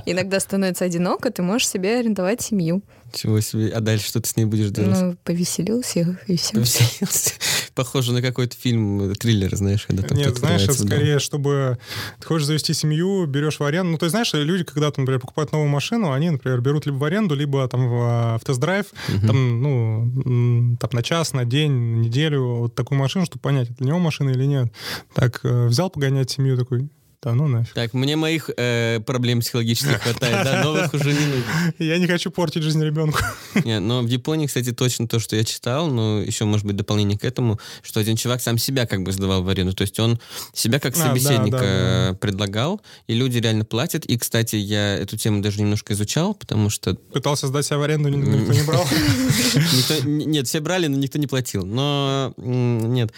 иногда 0.06 0.40
становится 0.40 0.84
одиноко, 0.84 1.30
ты 1.30 1.42
можешь 1.42 1.68
себе 1.68 1.98
арендовать 1.98 2.42
семью. 2.42 2.63
Чего 3.12 3.40
себе? 3.40 3.68
А 3.68 3.80
дальше 3.80 4.08
что 4.08 4.20
ты 4.20 4.28
с 4.28 4.36
ней 4.36 4.44
будешь 4.44 4.70
делать? 4.70 5.00
Ну, 5.00 5.16
повеселился 5.22 6.18
и 6.26 6.36
все. 6.36 6.54
Повеселился. 6.54 7.32
Похоже 7.74 8.12
на 8.12 8.22
какой-то 8.22 8.56
фильм, 8.56 9.14
триллер, 9.14 9.54
знаешь, 9.56 9.86
когда 9.86 10.02
там 10.02 10.16
Нет, 10.16 10.36
знаешь, 10.36 10.62
это 10.62 10.74
скорее, 10.74 11.18
чтобы 11.18 11.78
ты 12.20 12.26
хочешь 12.26 12.46
завести 12.46 12.74
семью, 12.74 13.26
берешь 13.26 13.60
в 13.60 13.64
аренду. 13.64 13.92
Ну, 13.92 13.98
то 13.98 14.04
есть, 14.06 14.12
знаешь, 14.12 14.32
люди, 14.32 14.64
когда, 14.64 14.90
там, 14.90 15.02
например, 15.02 15.20
покупают 15.20 15.52
новую 15.52 15.68
машину, 15.68 16.12
они, 16.12 16.30
например, 16.30 16.60
берут 16.60 16.86
либо 16.86 16.96
в 16.96 17.04
аренду, 17.04 17.34
либо 17.34 17.66
там 17.68 17.88
в, 17.88 17.94
а, 18.00 18.38
в 18.38 18.44
тест-драйв, 18.44 18.86
Мгм. 19.08 19.26
там, 19.26 19.62
ну, 19.62 20.76
там 20.78 20.90
на 20.92 21.02
час, 21.02 21.32
на 21.32 21.44
день, 21.44 21.72
на 21.72 21.96
неделю, 22.00 22.42
вот 22.58 22.74
такую 22.74 22.98
машину, 22.98 23.26
чтобы 23.26 23.42
понять, 23.42 23.70
это 23.70 23.78
для 23.78 23.88
него 23.88 23.98
машина 23.98 24.30
или 24.30 24.44
нет. 24.44 24.72
Так, 25.14 25.40
э, 25.44 25.66
взял 25.66 25.90
погонять 25.90 26.30
семью, 26.30 26.56
такой, 26.56 26.88
да 27.24 27.32
ну 27.32 27.48
нафиг. 27.48 27.72
Так, 27.72 27.94
мне 27.94 28.16
моих 28.16 28.50
э, 28.56 29.00
проблем 29.00 29.40
психологических 29.40 30.02
хватает, 30.02 30.44
да, 30.44 30.62
новых 30.62 30.92
уже 30.92 31.12
не 31.12 31.24
нужно. 31.26 31.44
Я 31.78 31.98
не 31.98 32.06
хочу 32.06 32.30
портить 32.30 32.62
жизнь 32.62 32.82
ребенку. 32.84 33.18
Не, 33.64 33.80
но 33.80 34.02
в 34.02 34.06
Японии, 34.08 34.46
кстати, 34.46 34.72
точно 34.72 35.08
то, 35.08 35.18
что 35.18 35.36
я 35.36 35.44
читал, 35.44 35.86
но 35.86 36.20
еще, 36.20 36.44
может 36.44 36.66
быть, 36.66 36.76
дополнение 36.76 37.18
к 37.18 37.24
этому, 37.24 37.58
что 37.82 38.00
один 38.00 38.16
чувак 38.16 38.42
сам 38.42 38.58
себя 38.58 38.86
как 38.86 39.02
бы 39.02 39.12
сдавал 39.12 39.42
в 39.42 39.48
аренду. 39.48 39.72
То 39.74 39.82
есть 39.82 39.98
он 40.00 40.18
себя 40.52 40.78
как 40.80 40.94
А, 40.96 40.98
да, 40.98 41.04
собеседника 41.08 41.58
да, 41.58 42.10
э, 42.10 42.14
предлагал, 42.14 42.82
и 43.06 43.14
люди 43.14 43.38
реально 43.38 43.64
платят. 43.64 44.04
И, 44.04 44.18
кстати, 44.18 44.56
я 44.56 44.96
эту 44.96 45.16
тему 45.16 45.40
даже 45.40 45.60
немножко 45.60 45.94
изучал, 45.94 46.34
потому 46.34 46.68
что 46.68 46.94
Пытался 46.94 47.46
сдать 47.46 47.64
себя 47.64 47.78
в 47.78 47.82
аренду, 47.82 48.08
ни- 48.10 48.16
никто 48.16 48.52
не 48.52 48.62
брал. 48.62 48.86
Никто- 49.54 50.08
нет, 50.08 50.46
все 50.46 50.60
брали, 50.60 50.86
но 50.86 50.96
никто 50.96 51.18
не 51.18 51.26
платил. 51.26 51.64
Но 51.66 52.34
нет. 52.36 53.12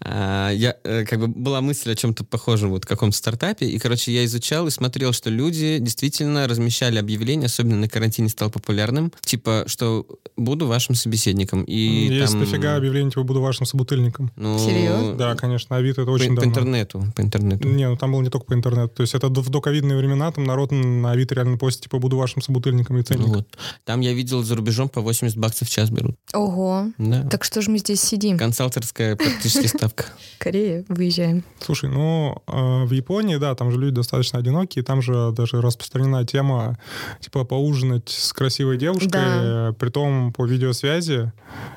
А, 0.00 0.50
я, 0.50 0.76
э, 0.84 1.04
как 1.04 1.20
бы 1.20 1.26
была 1.28 1.60
мысль 1.60 1.92
о 1.92 1.94
чем-то 1.96 2.24
похожем, 2.24 2.70
вот 2.70 2.84
в 2.84 2.86
каком-то 2.86 3.16
стартапе, 3.16 3.66
и, 3.66 3.78
короче, 3.78 4.12
я 4.12 4.24
изучал 4.24 4.66
и 4.66 4.70
смотрел, 4.70 5.12
что 5.12 5.30
люди 5.30 5.78
действительно 5.78 6.46
размещали 6.46 6.98
объявления, 6.98 7.46
особенно 7.46 7.76
на 7.76 7.88
карантине 7.88 8.28
стал 8.28 8.50
популярным, 8.50 9.12
типа, 9.20 9.64
что 9.66 10.06
буду 10.36 10.66
вашим 10.66 10.94
собеседником. 10.94 11.64
И 11.64 11.76
Есть 12.08 12.32
там, 12.32 12.40
дофига 12.40 12.76
объявлений, 12.76 13.10
типа, 13.10 13.22
буду 13.22 13.40
вашим 13.40 13.66
собутыльником. 13.66 14.30
ну, 14.36 14.58
Серьезно? 14.58 15.14
Да, 15.14 15.34
конечно, 15.34 15.76
Авито 15.76 16.02
это 16.02 16.10
По, 16.10 16.14
очень 16.14 16.34
по 16.34 16.42
давно. 16.42 16.50
интернету, 16.50 17.04
по 17.16 17.20
интернету. 17.22 17.68
Не, 17.68 17.88
ну 17.88 17.96
там 17.96 18.12
было 18.12 18.22
не 18.22 18.30
только 18.30 18.46
по 18.46 18.54
интернету. 18.54 18.88
То 18.96 19.00
есть 19.02 19.14
это 19.14 19.28
в 19.28 19.48
доковидные 19.48 19.96
времена 19.98 20.30
там 20.30 20.44
народ 20.44 20.70
на 20.72 21.10
Авито 21.12 21.34
реально 21.34 21.56
постит, 21.58 21.84
типа, 21.84 21.98
буду 21.98 22.16
вашим 22.16 22.42
собутыльником 22.42 22.98
и 22.98 23.02
ценником. 23.02 23.32
вот. 23.34 23.48
Там 23.84 24.00
я 24.00 24.12
видел 24.12 24.42
за 24.42 24.54
рубежом 24.56 24.88
по 24.88 25.00
80 25.00 25.36
баксов 25.46 25.68
в 25.68 25.70
час 25.70 25.90
берут. 25.90 26.16
Ого. 26.34 26.86
Да. 26.98 27.22
Так 27.28 27.44
что 27.44 27.60
же 27.62 27.70
мы 27.70 27.78
здесь 27.78 28.00
сидим? 28.00 28.36
Консалтерская 28.38 29.16
практически 29.16 29.66
ставка. 29.66 30.06
Корея, 30.38 30.84
выезжаем. 30.88 31.44
Слушай, 31.60 31.90
ну, 31.90 32.42
э, 32.46 32.84
в 32.84 32.90
Японии, 32.92 33.36
да, 33.36 33.54
там 33.54 33.70
же 33.70 33.78
люди 33.78 33.94
достаточно 33.94 34.38
одинокие, 34.38 34.84
там 34.84 35.02
же 35.02 35.32
даже 35.32 35.60
распространена 35.60 36.24
тема, 36.26 36.78
типа, 37.20 37.44
поужинать 37.44 38.08
с 38.08 38.32
красивой 38.32 38.76
девушкой, 38.76 39.08
Да. 39.10 39.70
э, 39.70 39.72
притом 39.78 40.32
по 40.32 40.44
видеосвязи, 40.46 41.32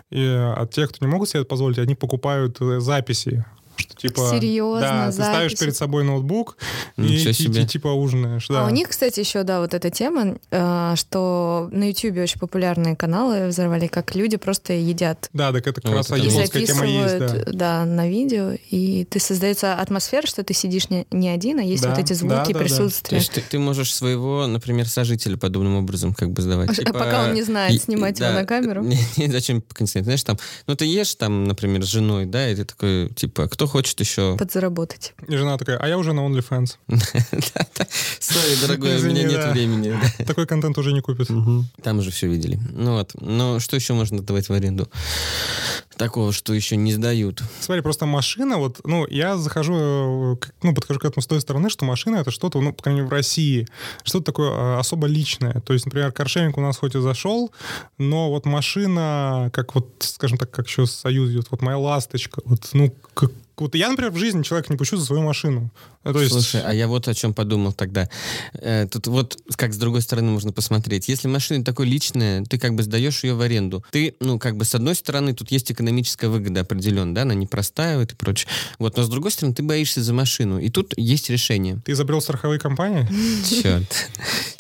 и 0.10 0.26
от 0.58 0.72
тех, 0.74 0.90
кто 0.90 1.06
не 1.06 1.12
могут 1.12 1.30
себе 1.30 1.42
это 1.42 1.50
позволить, 1.50 1.78
они 1.80 1.96
покупают 1.96 2.58
э, 2.62 2.80
записи. 2.80 3.46
Типа, 4.00 4.30
Серьезно, 4.32 4.80
Да, 4.82 5.06
ты 5.08 5.12
ставишь 5.14 5.58
перед 5.58 5.76
собой 5.76 6.04
ноутбук 6.04 6.58
и 6.98 7.02
Ничего 7.02 7.34
ти- 7.34 7.44
себе. 7.44 7.62
ти- 7.64 7.68
типа 7.68 7.90
ужинаешь. 7.90 8.48
Да. 8.48 8.64
А 8.64 8.68
у 8.68 8.70
них, 8.70 8.90
кстати, 8.90 9.20
еще, 9.20 9.44
да, 9.44 9.60
вот 9.60 9.74
эта 9.74 9.90
тема, 9.90 10.38
э, 10.52 10.94
что 10.96 11.70
на 11.72 11.90
Ютубе 11.90 12.24
очень 12.24 12.40
популярные 12.40 12.96
каналы 12.96 13.48
взорвали, 13.48 13.88
как 13.88 14.16
люди 14.16 14.38
просто 14.38 14.74
едят 14.74 15.30
Да, 15.34 15.52
так 15.52 15.68
это 15.68 15.82
как 15.82 15.92
Вот 15.92 15.98
раз 15.98 16.06
это 16.08 16.16
и 16.16 16.26
японская 16.30 16.66
тема 16.66 16.86
есть, 16.86 17.18
да. 17.20 17.28
записывают, 17.28 17.56
да, 17.58 17.86
на 17.86 18.08
видео, 18.10 18.52
и 18.70 19.06
ты 19.06 19.20
создается 19.20 19.74
атмосфера, 19.76 20.26
что 20.26 20.44
ты 20.44 20.54
сидишь 20.54 20.90
не, 20.90 21.06
не 21.12 21.30
один, 21.30 21.60
а 21.60 21.64
есть 21.64 21.84
Да, 21.84 21.90
вот 21.90 22.00
эти 22.00 22.10
да, 22.10 22.16
звуки, 22.16 22.30
да, 22.34 22.46
да. 22.46 22.54
То 22.54 22.60
присутствие. 22.60 23.20
есть 23.20 23.32
ты, 23.34 23.42
ты 23.42 23.60
можешь 23.60 23.94
своего, 23.94 24.48
например, 24.48 24.88
сожителя 24.88 25.38
подобным 25.38 25.76
образом 25.76 26.14
как 26.14 26.32
бы 26.32 26.42
сдавать. 26.42 26.70
А 26.70 26.74
Типа, 26.86 26.94
пока 26.94 27.26
он 27.26 27.34
не 27.34 27.44
знает, 27.44 27.74
и- 27.76 27.80
снимать 27.80 28.20
его 28.20 28.30
да, 28.30 28.36
на 28.36 28.46
камеру. 28.46 28.84
Не, 28.90 28.98
не, 29.18 29.32
зачем 29.32 29.62
пока 29.62 29.84
не? 29.84 30.04
Знаешь, 30.04 30.24
там, 30.24 30.38
ну 30.68 30.76
ты 30.76 30.86
ешь 30.86 31.16
там, 31.16 31.44
например, 31.46 31.84
с 31.84 31.88
женой, 31.88 32.26
да, 32.26 32.50
и 32.50 32.56
ты 32.56 32.64
такой, 32.66 33.10
типа, 33.10 33.48
кто 33.48 33.68
хочет 33.68 33.89
еще? 34.00 34.36
Подзаработать. 34.38 35.14
И 35.28 35.36
жена 35.36 35.58
такая, 35.58 35.78
а 35.78 35.88
я 35.88 35.98
уже 35.98 36.14
на 36.14 36.22
OnlyFans. 36.22 36.76
Сори, 38.20 38.62
дорогой, 38.62 39.00
у 39.00 39.06
меня 39.06 39.24
нет 39.24 39.52
времени. 39.52 39.98
Такой 40.26 40.46
контент 40.46 40.78
уже 40.78 40.94
не 40.94 41.02
купит. 41.02 41.30
Там 41.82 42.00
уже 42.00 42.12
все 42.12 42.28
видели. 42.28 42.60
Ну 42.72 42.94
вот. 42.94 43.12
Но 43.20 43.60
что 43.60 43.76
еще 43.76 43.94
можно 43.94 44.22
давать 44.22 44.50
в 44.50 44.54
аренду? 44.54 44.90
Такого, 45.98 46.32
что 46.32 46.54
еще 46.54 46.78
не 46.78 46.94
сдают. 46.94 47.44
Смотри, 47.60 47.82
просто 47.82 48.06
машина, 48.06 48.58
вот, 48.58 48.80
ну, 48.86 49.06
я 49.08 49.36
захожу, 49.36 49.74
э, 49.74 50.36
ну, 50.64 50.74
подхожу 50.74 50.98
к 50.98 51.04
этому 51.04 51.22
с 51.22 51.28
той 51.28 51.42
стороны, 51.42 51.70
что 51.70 51.84
машина 51.84 52.18
это 52.18 52.32
что-то, 52.32 52.62
ну, 52.62 52.72
по 52.72 52.84
крайней 52.84 53.02
мере, 53.02 53.10
в 53.10 53.12
России, 53.12 53.68
что-то 54.04 54.26
такое 54.26 54.50
э, 54.50 54.80
особо 54.80 55.08
личное. 55.08 55.60
То 55.60 55.74
есть, 55.74 55.86
например, 55.86 56.14
каршеринг 56.14 56.58
у 56.58 56.62
нас 56.62 56.78
хоть 56.78 56.96
и 56.96 57.02
зашел, 57.02 57.52
но 57.98 58.30
вот 58.30 58.46
машина, 58.46 59.50
как 59.54 59.76
вот, 59.76 59.90
скажем 60.00 60.38
так, 60.38 60.50
как 60.52 60.68
еще 60.68 60.86
Союз 60.86 61.32
идет, 61.32 61.48
вот 61.52 61.62
моя 61.62 61.78
ласточка, 61.78 62.42
вот, 62.46 62.70
ну, 62.72 62.96
как 63.14 63.32
вот 63.62 63.76
я, 63.76 63.90
например, 63.90 64.12
в 64.12 64.18
жизни 64.18 64.44
человека 64.44 64.72
не 64.72 64.78
пущу 64.78 64.98
за 64.98 65.06
свою 65.06 65.22
машину. 65.22 65.70
То 66.04 66.22
есть, 66.22 66.32
Слушай, 66.32 66.62
а 66.66 66.74
я 66.74 66.88
вот 66.88 67.08
о 67.08 67.14
чем 67.14 67.34
подумал 67.34 67.74
тогда. 67.74 68.10
Э, 68.54 68.88
тут 68.90 69.08
вот 69.08 69.38
как 69.56 69.74
с 69.74 69.78
другой 69.78 70.02
стороны 70.02 70.32
можно 70.32 70.54
посмотреть. 70.54 71.10
Если 71.10 71.28
машина 71.28 71.64
такой 71.64 71.88
личная, 71.88 72.44
ты 72.46 72.58
как 72.58 72.74
бы 72.76 72.84
сдаешь 72.84 73.24
ее 73.24 73.34
в 73.34 73.42
аренду. 73.42 73.84
Ты, 73.92 74.16
ну, 74.22 74.40
как 74.40 74.56
бы 74.56 74.64
с 74.64 74.74
одной 74.76 74.96
стороны, 74.96 75.34
тут 75.34 75.52
есть 75.52 75.72
экономическая 75.72 76.30
выгода 76.30 76.62
определенная, 76.62 77.16
да, 77.16 77.22
она 77.24 77.34
не 77.34 77.48
простаивает 77.48 78.14
и 78.14 78.16
прочее. 78.16 78.50
Вот, 78.78 78.96
но 78.96 79.04
с 79.04 79.10
другой 79.10 79.32
стороны, 79.32 79.54
ты 79.54 79.62
боишься 79.62 80.02
за 80.02 80.14
машину. 80.14 80.60
И 80.60 80.70
тут 80.70 80.94
есть 80.98 81.30
решение. 81.30 81.80
ты 81.86 81.92
изобрел 81.92 82.22
страховые 82.22 82.60
компании? 82.60 83.08
Черт. 83.62 83.84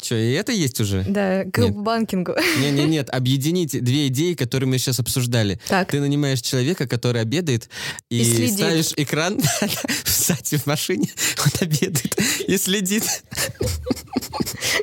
Че, 0.01 0.15
и 0.15 0.31
это 0.33 0.51
есть 0.51 0.79
уже? 0.81 1.05
Да, 1.07 1.45
к 1.45 1.69
банкингу. 1.69 2.33
Не, 2.59 2.71
не, 2.71 2.85
нет, 2.85 3.09
объединить 3.11 3.81
две 3.83 4.07
идеи, 4.07 4.33
которые 4.33 4.67
мы 4.67 4.77
сейчас 4.77 4.99
обсуждали. 4.99 5.59
Так. 5.67 5.91
Ты 5.91 5.99
нанимаешь 5.99 6.41
человека, 6.41 6.87
который 6.87 7.21
обедает, 7.21 7.69
и, 8.09 8.47
ставишь 8.49 8.91
экран 8.97 9.39
сзади 10.05 10.57
в 10.57 10.65
машине, 10.65 11.09
он 11.45 11.51
обедает 11.61 12.17
и 12.47 12.57
следит. 12.57 13.03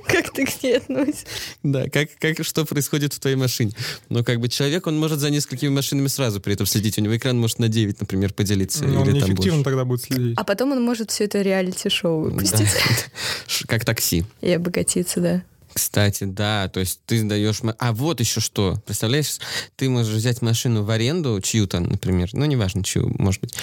Как 0.07 0.33
ты 0.33 0.47
к 0.47 0.63
ней 0.63 0.79
относишься? 0.79 1.27
Да, 1.63 1.89
как, 1.89 2.09
как, 2.19 2.45
что 2.45 2.65
происходит 2.65 3.13
в 3.15 3.21
твоей 3.21 3.37
машине. 3.37 3.73
Но 4.09 4.25
как 4.25 4.41
бы 4.41 4.49
человек, 4.49 4.87
он 4.87 4.99
может 4.99 5.19
за 5.21 5.31
несколькими 5.31 5.69
машинами 5.71 6.09
сразу 6.09 6.41
при 6.41 6.55
этом 6.55 6.67
следить. 6.67 6.99
У 6.99 7.03
него 7.03 7.17
экран 7.17 7.39
может 7.39 7.59
на 7.59 7.69
9, 7.69 8.01
например, 8.01 8.33
поделиться. 8.33 8.85
Ну, 8.85 9.01
Он 9.01 9.09
или 9.09 9.19
там 9.21 9.29
неэффективно 9.31 9.59
больше. 9.59 9.65
тогда 9.65 9.85
будет 9.85 10.03
следить. 10.03 10.35
А 10.37 10.45
потом 10.45 10.73
он 10.73 10.83
может 10.83 11.11
все 11.11 11.25
это 11.25 11.43
реалити-шоу 11.43 12.25
Да. 12.25 12.31
выпустить 12.31 12.69
Ш- 13.47 13.65
Как 13.67 13.85
такси. 13.85 14.25
и 14.41 14.51
обогатиться, 14.53 15.21
да. 15.21 15.43
Кстати, 15.77 16.25
да, 16.25 16.71
то 16.71 16.81
есть 16.81 17.01
ты 17.05 17.19
сдаешь... 17.21 17.61
А 17.79 17.93
вот 17.93 18.21
еще 18.21 18.41
что. 18.41 18.81
Представляешь, 18.87 19.39
ты 19.77 19.91
можешь 19.91 20.15
взять 20.15 20.41
машину 20.41 20.85
в 20.85 20.91
аренду 20.91 21.39
чью-то, 21.43 21.81
например, 21.81 22.31
ну, 22.33 22.47
неважно, 22.47 22.83
чью, 22.83 23.15
может 23.19 23.43
быть, 23.43 23.55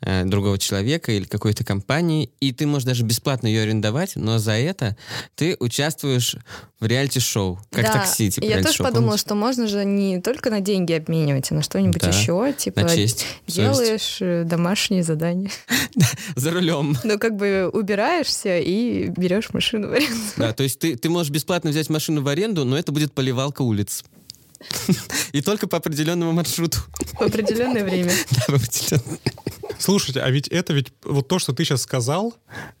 э, 0.00 0.22
другого 0.26 0.58
человека 0.58 1.10
или 1.10 1.24
какой-то 1.24 1.64
компании, 1.64 2.30
и 2.38 2.52
ты 2.52 2.68
можешь 2.68 2.86
даже 2.86 3.02
бесплатно 3.02 3.48
ее 3.48 3.62
арендовать, 3.62 4.12
но 4.14 4.38
за 4.38 4.52
это 4.52 4.96
ты 5.34 5.56
участвуешь 5.58 6.36
в 6.78 6.86
реалити-шоу, 6.86 7.58
как 7.72 7.86
Да, 7.86 7.92
такси, 7.94 8.30
типа 8.30 8.44
Я 8.44 8.62
тоже 8.62 8.78
подумала, 8.78 9.06
помните? 9.06 9.20
что 9.22 9.34
можно 9.34 9.66
же 9.66 9.84
не 9.84 10.20
только 10.20 10.50
на 10.50 10.60
деньги 10.60 10.92
обменивать, 10.92 11.50
а 11.50 11.54
на 11.54 11.62
что-нибудь 11.62 12.00
Да, 12.02 12.08
еще. 12.08 12.54
Типа 12.56 12.82
На 12.82 12.88
честь, 12.94 13.26
совесть. 13.48 13.56
делаешь 13.56 14.18
э, 14.20 14.44
домашние 14.44 15.02
задания. 15.02 15.50
За 16.36 16.52
рулем. 16.52 16.96
Ну, 17.02 17.18
как 17.18 17.34
бы 17.34 17.68
убираешься 17.72 18.58
и 18.58 19.08
берешь 19.08 19.52
машину 19.52 19.88
в 19.88 19.92
аренду. 19.94 20.20
Да, 20.36 20.52
то 20.52 20.62
есть 20.62 20.78
ты, 20.78 20.96
ты 20.96 21.08
можешь 21.08 21.32
бесплатно 21.32 21.55
взять 21.64 21.88
машину 21.90 22.22
в 22.22 22.28
аренду, 22.28 22.64
но 22.64 22.78
это 22.78 22.92
будет 22.92 23.12
поливалка 23.12 23.62
улиц. 23.62 24.04
И 25.32 25.42
только 25.42 25.66
по 25.66 25.76
определенному 25.78 26.32
маршруту. 26.32 26.78
в 27.14 27.22
определенное 27.22 27.84
время. 27.84 28.12
Да, 28.30 28.44
по 28.46 28.54
определенному. 28.54 29.18
Слушайте, 29.78 30.20
а 30.20 30.30
ведь 30.30 30.48
это 30.48 30.72
ведь 30.72 30.92
вот 31.04 31.28
то, 31.28 31.38
что 31.38 31.52
ты 31.52 31.64
сейчас 31.64 31.82
сказал, 31.82 32.34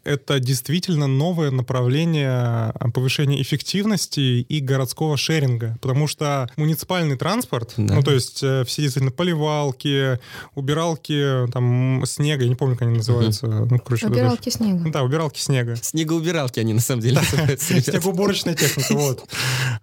это 0.04 0.40
действительно 0.40 1.06
новое 1.06 1.50
направление 1.50 2.30
а, 2.30 2.90
повышения 2.94 3.40
эффективности 3.42 4.20
и 4.40 4.60
городского 4.60 5.16
шеринга, 5.16 5.76
потому 5.82 6.06
что 6.06 6.48
муниципальный 6.56 7.16
транспорт, 7.16 7.74
Да. 7.76 7.94
ну 7.96 8.02
то 8.02 8.12
есть 8.12 8.42
э, 8.42 8.64
все 8.66 8.82
действительно 8.82 9.10
поливалки, 9.12 10.18
убиралки 10.54 11.46
там 11.52 12.02
снега, 12.06 12.44
я 12.44 12.48
не 12.48 12.54
помню, 12.54 12.76
как 12.76 12.88
они 12.88 12.96
называются, 12.98 13.46
ну 13.46 13.78
короче, 13.78 14.06
вот 14.06 14.12
это- 14.16 14.22
Убиралки 14.26 14.48
снега. 14.50 14.78
Ну 14.84 14.90
да, 14.90 15.02
убиралки 15.02 15.38
снега. 15.40 15.76
Снегоубиралки 15.76 16.60
они 16.60 16.72
на 16.72 16.80
самом 16.80 17.02
деле. 17.02 17.20
Снегоуборочная 17.58 18.54
техника, 18.54 18.92
вот. 18.94 19.28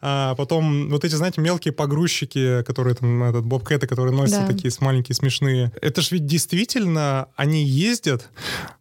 А 0.02 0.36
потом 0.36 0.90
вот 0.90 1.06
эти, 1.06 1.16
знаете, 1.16 1.42
мелкие 1.42 1.72
погрузчики, 1.74 2.64
которые 2.64 2.96
там, 2.96 3.24
этот 3.24 3.46
бобкэты, 3.46 3.88
которые 3.88 4.16
носят 4.16 4.48
такие 4.48 4.72
с- 4.72 4.82
маленькие, 4.82 5.16
смешные. 5.16 5.72
Это 5.82 6.02
ж 6.02 6.12
ведь 6.12 6.26
действительно, 6.26 7.03
они 7.36 7.64
ездят, 7.64 8.30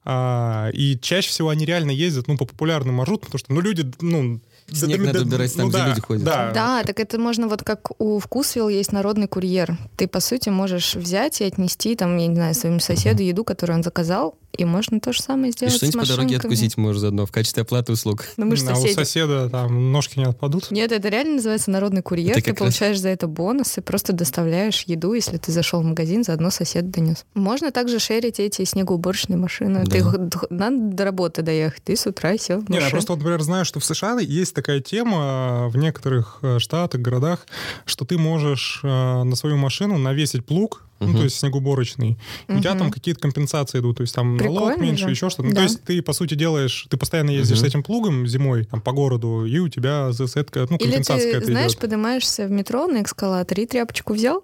а, 0.05 0.71
и 0.73 0.99
чаще 1.01 1.29
всего 1.31 1.49
они 1.51 1.65
реально 1.65 1.91
ездят, 1.91 2.29
ну, 2.29 2.37
по 2.37 2.45
популярным 2.45 2.97
маршрутам, 2.97 3.27
потому 3.27 3.39
что, 3.39 3.53
ну, 3.53 3.61
люди, 3.61 3.91
ну... 4.01 4.41
Снег 4.73 5.01
да- 5.01 5.07
надо 5.07 5.19
да- 5.21 5.27
убирать 5.27 5.55
там, 5.55 5.65
ну 5.65 5.69
где 5.69 5.79
да, 5.79 5.89
люди 5.89 6.01
ходят. 6.01 6.25
Да, 6.25 6.51
Да, 6.53 6.83
так 6.85 6.99
это 7.01 7.19
можно 7.19 7.47
вот 7.49 7.63
как 7.63 8.01
у 8.01 8.19
Вкусвилл 8.19 8.69
есть 8.71 8.93
народный 8.93 9.27
курьер. 9.27 9.77
Ты, 9.97 10.07
по 10.09 10.21
сути, 10.21 10.49
можешь 10.49 10.95
взять 10.95 11.41
и 11.41 11.45
отнести, 11.45 11.95
там, 11.95 12.17
я 12.17 12.27
не 12.27 12.35
знаю, 12.35 12.55
своему 12.55 12.81
соседу 12.81 13.23
еду, 13.23 13.45
которую 13.45 13.79
он 13.79 13.83
заказал, 13.83 14.37
и 14.57 14.65
можно 14.65 15.01
то 15.01 15.13
же 15.13 15.23
самое 15.23 15.51
И 15.51 15.53
сделать 15.53 15.75
с 15.75 15.77
что-нибудь 15.79 16.01
по 16.01 16.07
дороге 16.07 16.37
откусить 16.37 16.77
можешь 16.77 17.01
заодно 17.01 17.27
в 17.27 17.33
качестве 17.33 17.63
оплаты 17.63 17.93
услуг. 17.93 18.25
Ну, 18.37 18.47
мы 18.47 18.57
же 18.57 18.67
а 18.69 18.79
у 18.79 18.87
соседа 18.89 19.49
там 19.49 19.93
ножки 19.93 20.19
не 20.19 20.25
отпадут. 20.25 20.71
Нет, 20.71 20.91
это 20.93 21.09
реально 21.09 21.35
называется 21.37 21.71
народный 21.71 22.03
курьер. 22.03 22.33
Это 22.33 22.41
Ты 22.41 22.51
как 22.51 22.51
раз- 22.51 22.59
получаешь 22.59 23.01
за 23.01 23.09
это 23.11 23.27
бонусы, 23.27 23.83
просто 23.83 24.13
доставляешь 24.13 24.83
еду, 24.87 25.13
если 25.15 25.37
ты 25.37 25.53
зашел 25.53 25.81
в 25.83 25.85
магазин, 25.85 26.25
заодно 26.25 26.51
сосед 26.51 26.91
донес. 26.91 27.25
Можно 27.35 27.71
также 27.71 27.99
шерить 27.99 28.41
эти 28.41 28.65
снегоуборочные 28.65 29.37
машины. 29.37 29.85
Да. 29.85 29.91
Ты 29.91 30.05
надо 30.51 30.77
до 30.97 31.05
работы 31.05 31.43
доехать, 31.43 31.83
ты 31.85 31.97
с 31.97 32.07
утра 32.07 32.37
сел 32.37 32.61
в 32.61 32.69
Не, 32.69 32.77
я 32.77 32.81
машину. 32.83 32.91
просто, 32.91 33.13
вот, 33.13 33.19
например, 33.19 33.43
знаю, 33.43 33.65
что 33.65 33.81
в 33.81 33.85
США 33.85 34.19
есть 34.21 34.55
такая 34.55 34.81
тема 34.81 35.69
в 35.69 35.77
некоторых 35.77 36.39
э, 36.43 36.59
штатах, 36.59 37.01
городах, 37.01 37.47
что 37.85 38.05
ты 38.05 38.19
можешь 38.19 38.81
э, 38.83 38.87
на 39.23 39.37
свою 39.37 39.57
машину 39.57 39.99
навесить 39.99 40.45
плуг, 40.45 40.83
ну, 41.03 41.09
Мгм. 41.09 41.19
то 41.19 41.25
есть 41.25 41.37
снегоуборочный, 41.39 42.17
и 42.49 42.53
у 42.53 42.61
тебя 42.61 42.75
там 42.75 42.91
какие-то 42.91 43.21
компенсации 43.21 43.81
идут, 43.81 43.99
то 43.99 44.03
есть 44.03 44.15
там 44.15 44.37
налог 44.37 44.69
Прикольно 44.69 44.83
меньше, 44.83 45.05
же. 45.05 45.11
еще 45.11 45.29
что-то. 45.31 45.43
Ну, 45.49 45.51
Да. 45.51 45.57
то 45.57 45.63
есть 45.65 45.83
ты, 45.85 46.01
по 46.03 46.13
сути, 46.13 46.35
делаешь, 46.35 46.87
ты 46.91 46.97
постоянно 46.97 47.31
ездишь 47.31 47.59
Мгм. 47.59 47.67
с 47.67 47.69
этим 47.69 47.83
плугом 47.83 48.27
зимой 48.27 48.65
там, 48.65 48.81
по 48.81 48.93
городу, 48.93 49.45
и 49.47 49.59
у 49.59 49.69
тебя 49.69 50.13
засетка, 50.13 50.67
ну, 50.71 50.77
Или 50.77 50.85
компенсация 50.89 51.19
ты, 51.27 51.33
какая-то 51.33 51.47
знаешь, 51.53 51.71
идет. 51.73 51.81
поднимаешься 51.81 52.47
в 52.47 52.51
метро 52.51 52.87
на 52.87 53.03
эскалаторе 53.03 53.65
и 53.65 53.67
тряпочку 53.67 54.15
взял, 54.15 54.43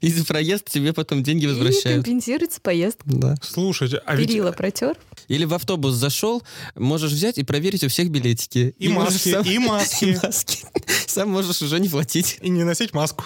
И 0.00 0.10
за 0.12 0.24
проезд 0.24 0.68
тебе 0.68 0.92
потом 0.92 1.22
деньги 1.22 1.44
и 1.44 1.48
возвращают. 1.48 2.04
компенсируется 2.04 2.60
поездка. 2.60 3.02
Да. 3.06 3.34
Слушайте, 3.42 4.00
а 4.04 4.16
ведь 4.16 4.28
Перила 4.28 4.52
протер. 4.52 4.96
Или 5.28 5.44
в 5.44 5.54
автобус 5.54 5.94
зашел, 5.94 6.42
можешь 6.74 7.12
взять 7.12 7.38
и 7.38 7.44
проверить 7.44 7.84
у 7.84 7.88
всех 7.88 8.10
билетики. 8.10 8.74
И 8.78 8.88
можешь 8.88 9.12
маски, 9.14 9.30
сам- 9.32 9.42
и 9.46 9.58
маски. 9.58 10.04
и 10.04 10.16
маски. 10.22 10.58
Сам 11.06 11.30
можешь 11.30 11.62
уже 11.62 11.78
не 11.80 11.88
платить. 11.88 12.38
и 12.42 12.50
не 12.50 12.64
носить 12.64 12.92
маску. 12.92 13.24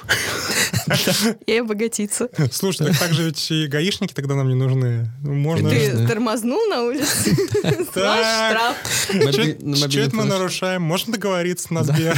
И 1.47 1.57
обогатиться. 1.57 2.29
Слушайте, 2.53 2.93
так 2.93 2.99
также 3.01 3.25
ведь 3.25 3.51
и 3.51 3.67
гаишники 3.67 4.13
тогда 4.15 4.35
нам 4.35 4.49
не 4.49 4.55
нужны. 4.55 5.11
Ну, 5.23 5.35
Можно... 5.35 5.71
Ты 5.71 6.07
тормознул 6.07 6.61
на 6.69 6.83
улице? 6.85 7.37
Так. 7.95 8.51
штраф. 8.51 8.77
Что 9.89 10.01
это 10.01 10.17
мы 10.17 10.25
нарушаем? 10.25 10.83
Можно 10.83 11.15
договориться 11.15 11.73
на 11.73 11.85
Сбер? 11.85 12.17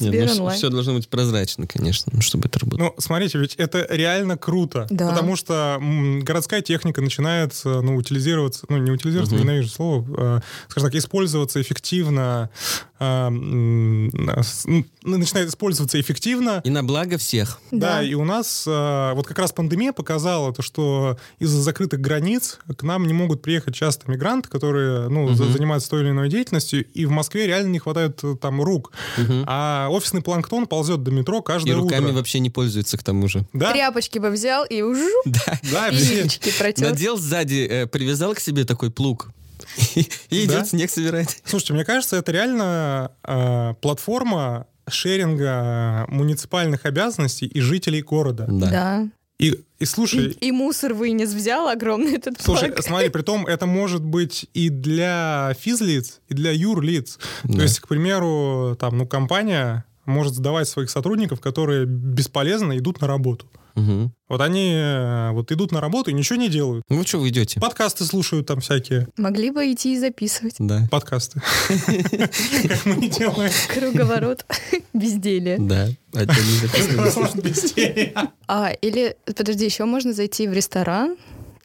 Сбер 0.00 0.30
онлайн. 0.30 0.56
все 0.58 0.68
должно 0.70 0.94
быть 0.94 1.08
прозрачно, 1.08 1.66
конечно, 1.66 2.10
ну, 2.14 2.20
чтобы 2.20 2.48
это 2.48 2.58
работало. 2.58 2.86
Ну, 2.88 2.94
смотрите, 2.98 3.38
ведь 3.38 3.54
это 3.56 3.86
реально 3.90 4.36
круто. 4.36 4.86
Да. 4.90 5.10
Потому 5.10 5.36
что 5.36 5.76
м, 5.80 6.20
городская 6.20 6.62
техника 6.62 7.00
начинает 7.00 7.52
ну, 7.64 7.96
утилизироваться, 7.96 8.66
ну, 8.68 8.78
не 8.78 8.90
утилизироваться, 8.90 9.34
Мгм. 9.36 9.44
ненавижу 9.44 9.68
слово, 9.68 10.06
э, 10.38 10.40
скажем 10.68 10.90
так, 10.90 10.98
использоваться 10.98 11.60
эффективно, 11.60 12.50
э, 12.98 13.28
ну, 13.30 14.84
начинает 15.04 15.48
использоваться 15.48 16.00
эффективно. 16.00 16.60
И 16.64 16.70
на 16.70 16.82
благо 16.82 17.18
всех. 17.18 17.58
Да, 17.70 17.96
Да. 17.96 18.02
и 18.02 18.14
у 18.14 18.24
нас 18.24 18.64
э, 18.66 19.12
вот 19.14 19.26
как 19.26 19.38
раз 19.38 19.52
пандемия 19.52 19.92
показала 19.92 20.52
то, 20.52 20.62
что 20.62 21.18
из-за 21.38 21.60
закрытых 21.62 22.00
границ 22.00 22.58
к 22.76 22.82
нам 22.82 23.06
не 23.06 23.12
могут 23.12 23.42
приехать 23.42 23.74
часто 23.74 24.10
мигранты, 24.10 24.48
которые 24.48 25.08
ну, 25.08 25.28
Мгм. 25.28 25.52
занимаются 25.52 25.90
той 25.90 26.02
или 26.02 26.10
иной 26.10 26.28
деятельностью, 26.28 26.84
и 26.92 27.06
в 27.06 27.10
Москве 27.10 27.46
реально 27.46 27.68
не 27.70 27.78
хватает 27.78 28.20
э, 28.22 28.36
там 28.40 28.60
рук. 28.62 28.92
Мгм. 29.18 29.44
А 29.46 29.88
офисный 29.90 30.22
планктон 30.22 30.66
ползет 30.66 31.02
до 31.02 31.10
метро 31.10 31.38
И 31.40 31.42
каждое 31.42 31.74
руками 31.74 32.06
утро. 32.06 32.14
вообще 32.14 32.38
не 32.40 32.50
пользуются 32.50 32.96
к 32.96 33.02
тому 33.02 33.28
же. 33.28 33.44
Да, 33.52 33.72
Тряпочки 33.72 34.18
бы 34.18 34.30
взял 34.30 34.64
и 34.64 34.82
ужу, 34.82 35.04
Да. 35.24 35.58
да, 35.72 35.88
везде. 35.90 36.20
пилички 36.22 36.52
протер. 36.58 36.90
Надел 36.90 37.16
сзади, 37.18 37.66
э, 37.70 37.86
привязал 37.86 38.34
к 38.34 38.40
себе 38.40 38.64
такой 38.64 38.90
плуг. 38.90 39.30
И 40.30 40.44
идет 40.44 40.66
снег 40.68 40.90
собирать. 40.90 41.42
Слушайте, 41.44 41.74
мне 41.74 41.84
кажется, 41.84 42.16
это 42.16 42.32
реально 42.32 43.12
э, 43.24 43.74
платформа 43.80 44.66
шеринга 44.88 46.06
муниципальных 46.08 46.86
обязанностей 46.86 47.46
и 47.46 47.60
жителей 47.60 48.02
города. 48.02 48.46
Да. 48.48 48.70
Да. 48.70 49.08
И, 49.38 49.58
и 49.80 49.84
слушай, 49.86 50.30
И 50.40 50.52
мусор 50.52 50.94
вынес, 50.94 51.32
взял 51.32 51.68
огромный 51.68 52.14
этот 52.16 52.40
Слушай, 52.40 52.70
пак. 52.70 52.84
смотри, 52.84 53.08
при 53.08 53.22
том 53.22 53.46
это 53.46 53.66
может 53.66 54.04
быть 54.04 54.46
и 54.54 54.68
для 54.68 55.54
физлиц, 55.58 56.20
и 56.28 56.34
для 56.34 56.52
юрлиц. 56.52 57.18
То 57.42 57.52
Да. 57.54 57.62
есть, 57.62 57.80
к 57.80 57.88
примеру, 57.88 58.76
там, 58.78 58.98
ну, 58.98 59.06
компания 59.06 59.84
может 60.06 60.34
сдавать 60.34 60.68
своих 60.68 60.90
сотрудников, 60.90 61.40
которые 61.40 61.86
бесполезно 61.86 62.76
идут 62.78 63.00
на 63.00 63.06
работу. 63.06 63.46
Мгм. 63.80 64.12
Вот 64.28 64.40
они 64.40 64.72
э, 64.74 65.30
вот 65.32 65.50
идут 65.50 65.72
на 65.72 65.80
работу 65.80 66.10
и 66.10 66.14
ничего 66.14 66.38
не 66.38 66.48
делают. 66.48 66.84
Ну, 66.88 67.04
что 67.04 67.18
вы 67.18 67.30
идете? 67.30 67.60
Подкасты 67.60 68.04
слушают 68.04 68.46
там 68.46 68.60
всякие. 68.60 69.08
Могли 69.16 69.50
бы 69.50 69.72
идти 69.72 69.94
и 69.94 69.98
записывать. 69.98 70.56
Да. 70.58 70.86
Подкасты. 70.90 71.42
Как 71.68 72.86
мы 72.86 73.06
и 73.06 73.08
делаем. 73.08 73.50
Круговорот 73.74 74.44
безделия. 74.92 75.58
Да. 75.58 75.88
А 76.14 76.24
не 76.24 76.58
записывались. 76.60 77.34
Безделие. 77.34 78.14
А, 78.46 78.70
или, 78.70 79.16
подожди, 79.24 79.64
еще 79.64 79.84
можно 79.84 80.12
зайти 80.12 80.46
в 80.46 80.52
ресторан 80.52 81.16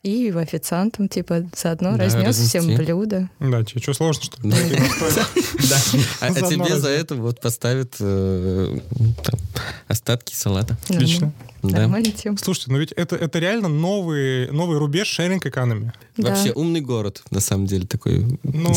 и 0.06 0.32
в 0.32 0.38
официантом, 0.38 1.10
типа, 1.10 1.50
заодно 1.56 1.94
Да, 1.94 2.04
разнес 2.04 2.38
всем 2.38 2.76
блюда. 2.76 3.28
Да, 3.40 3.64
тебе 3.64 3.82
что, 3.82 3.94
сложно, 3.94 4.24
что 4.24 4.42
ли? 4.42 4.52
Да. 4.52 4.58
А, 6.22 6.28
а 6.28 6.34
тебе 6.34 6.78
за 6.78 6.90
это 6.90 7.16
вот 7.16 7.42
поставят 7.42 7.96
э, 8.00 8.80
остатки 9.88 10.36
салата. 10.36 10.78
Отлично. 10.90 11.34
Да. 11.72 11.82
Нормальная 11.82 12.12
тема. 12.12 12.38
Слушайте, 12.38 12.72
ну 12.72 12.80
ведь 12.80 12.92
это, 12.92 13.16
это 13.16 13.40
реально 13.40 13.68
новый, 13.68 14.52
новый 14.52 14.78
рубеж 14.78 15.08
шеринг 15.08 15.46
экономи. 15.46 15.94
Да. 16.18 16.30
Вообще 16.30 16.52
умный 16.54 16.82
город, 16.82 17.24
на 17.32 17.40
самом 17.40 17.66
деле, 17.66 17.86
такой. 17.86 18.40
Ну, 18.44 18.72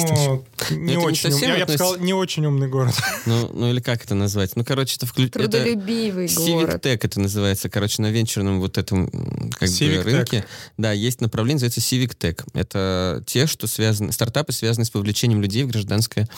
не 0.71 0.77
не 0.77 0.97
очень, 0.97 1.29
ум- 1.29 1.33
совсем 1.33 1.51
я, 1.51 1.57
я 1.59 1.67
бы 1.67 1.73
сказал, 1.73 1.97
не 1.99 2.13
очень 2.13 2.45
умный 2.47 2.69
город. 2.69 2.95
Ну, 3.27 3.51
ну 3.53 3.71
или 3.71 3.81
как 3.81 4.05
это 4.05 4.15
назвать? 4.15 4.57
Ну, 4.57 4.65
короче, 4.65 4.97
это 4.97 5.07
включ... 5.07 5.29
это 5.29 5.41
Трудолюбивый 5.41 6.27
Civic 6.27 6.53
город. 6.53 6.85
Tech 6.85 6.99
это 7.03 7.21
называется, 7.21 7.69
короче, 7.69 8.03
на 8.03 8.11
венчурном 8.11 8.61
вот 8.61 8.79
этом 8.79 9.09
как 9.51 9.69
Civic 9.69 10.05
бы 10.05 10.11
рынке. 10.11 10.45
Да, 10.77 10.93
есть 10.93 11.21
направление, 11.21 11.65
называется 11.65 11.81
Civic 11.81 12.17
Tech. 12.19 12.45
Это 12.55 13.23
те, 13.27 13.47
что 13.47 13.67
связаны, 13.67 14.13
стартапы, 14.13 14.53
связанные 14.53 14.87
с 14.87 14.95
вовлечением 14.95 15.41
людей 15.41 15.65
в 15.65 15.69
гражданское 15.69 16.29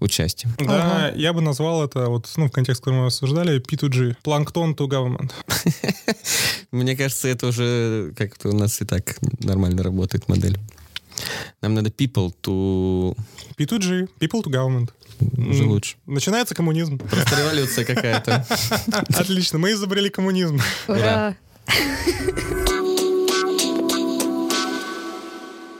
участие. 0.00 0.52
Да, 0.58 1.12
я 1.14 1.32
бы 1.32 1.40
назвал 1.40 1.84
это, 1.84 2.06
вот, 2.06 2.28
ну, 2.36 2.46
в 2.48 2.50
контексте, 2.50 2.82
который 2.82 3.00
мы 3.00 3.06
обсуждали, 3.06 3.60
P2G. 3.60 4.16
Plankton 4.24 4.74
to 4.74 4.88
government. 4.88 5.32
Мне 6.70 6.96
кажется, 6.96 7.28
это 7.28 7.46
уже 7.48 8.12
как-то 8.16 8.50
у 8.50 8.52
нас 8.52 8.80
и 8.80 8.84
так 8.84 9.18
нормально 9.40 9.82
работает 9.82 10.28
модель. 10.28 10.58
Нам 11.62 11.74
надо 11.74 11.90
people 11.90 12.32
to... 12.42 13.16
P2G, 13.56 14.08
people 14.20 14.42
to 14.42 14.50
government. 14.50 14.90
Уже 15.36 15.64
лучше. 15.64 15.96
Начинается 16.06 16.54
коммунизм. 16.54 16.98
Просто 16.98 17.36
революция 17.36 17.84
какая-то. 17.84 18.46
Отлично, 19.14 19.58
мы 19.58 19.72
изобрели 19.72 20.10
коммунизм. 20.10 20.60
Ура! 20.86 21.36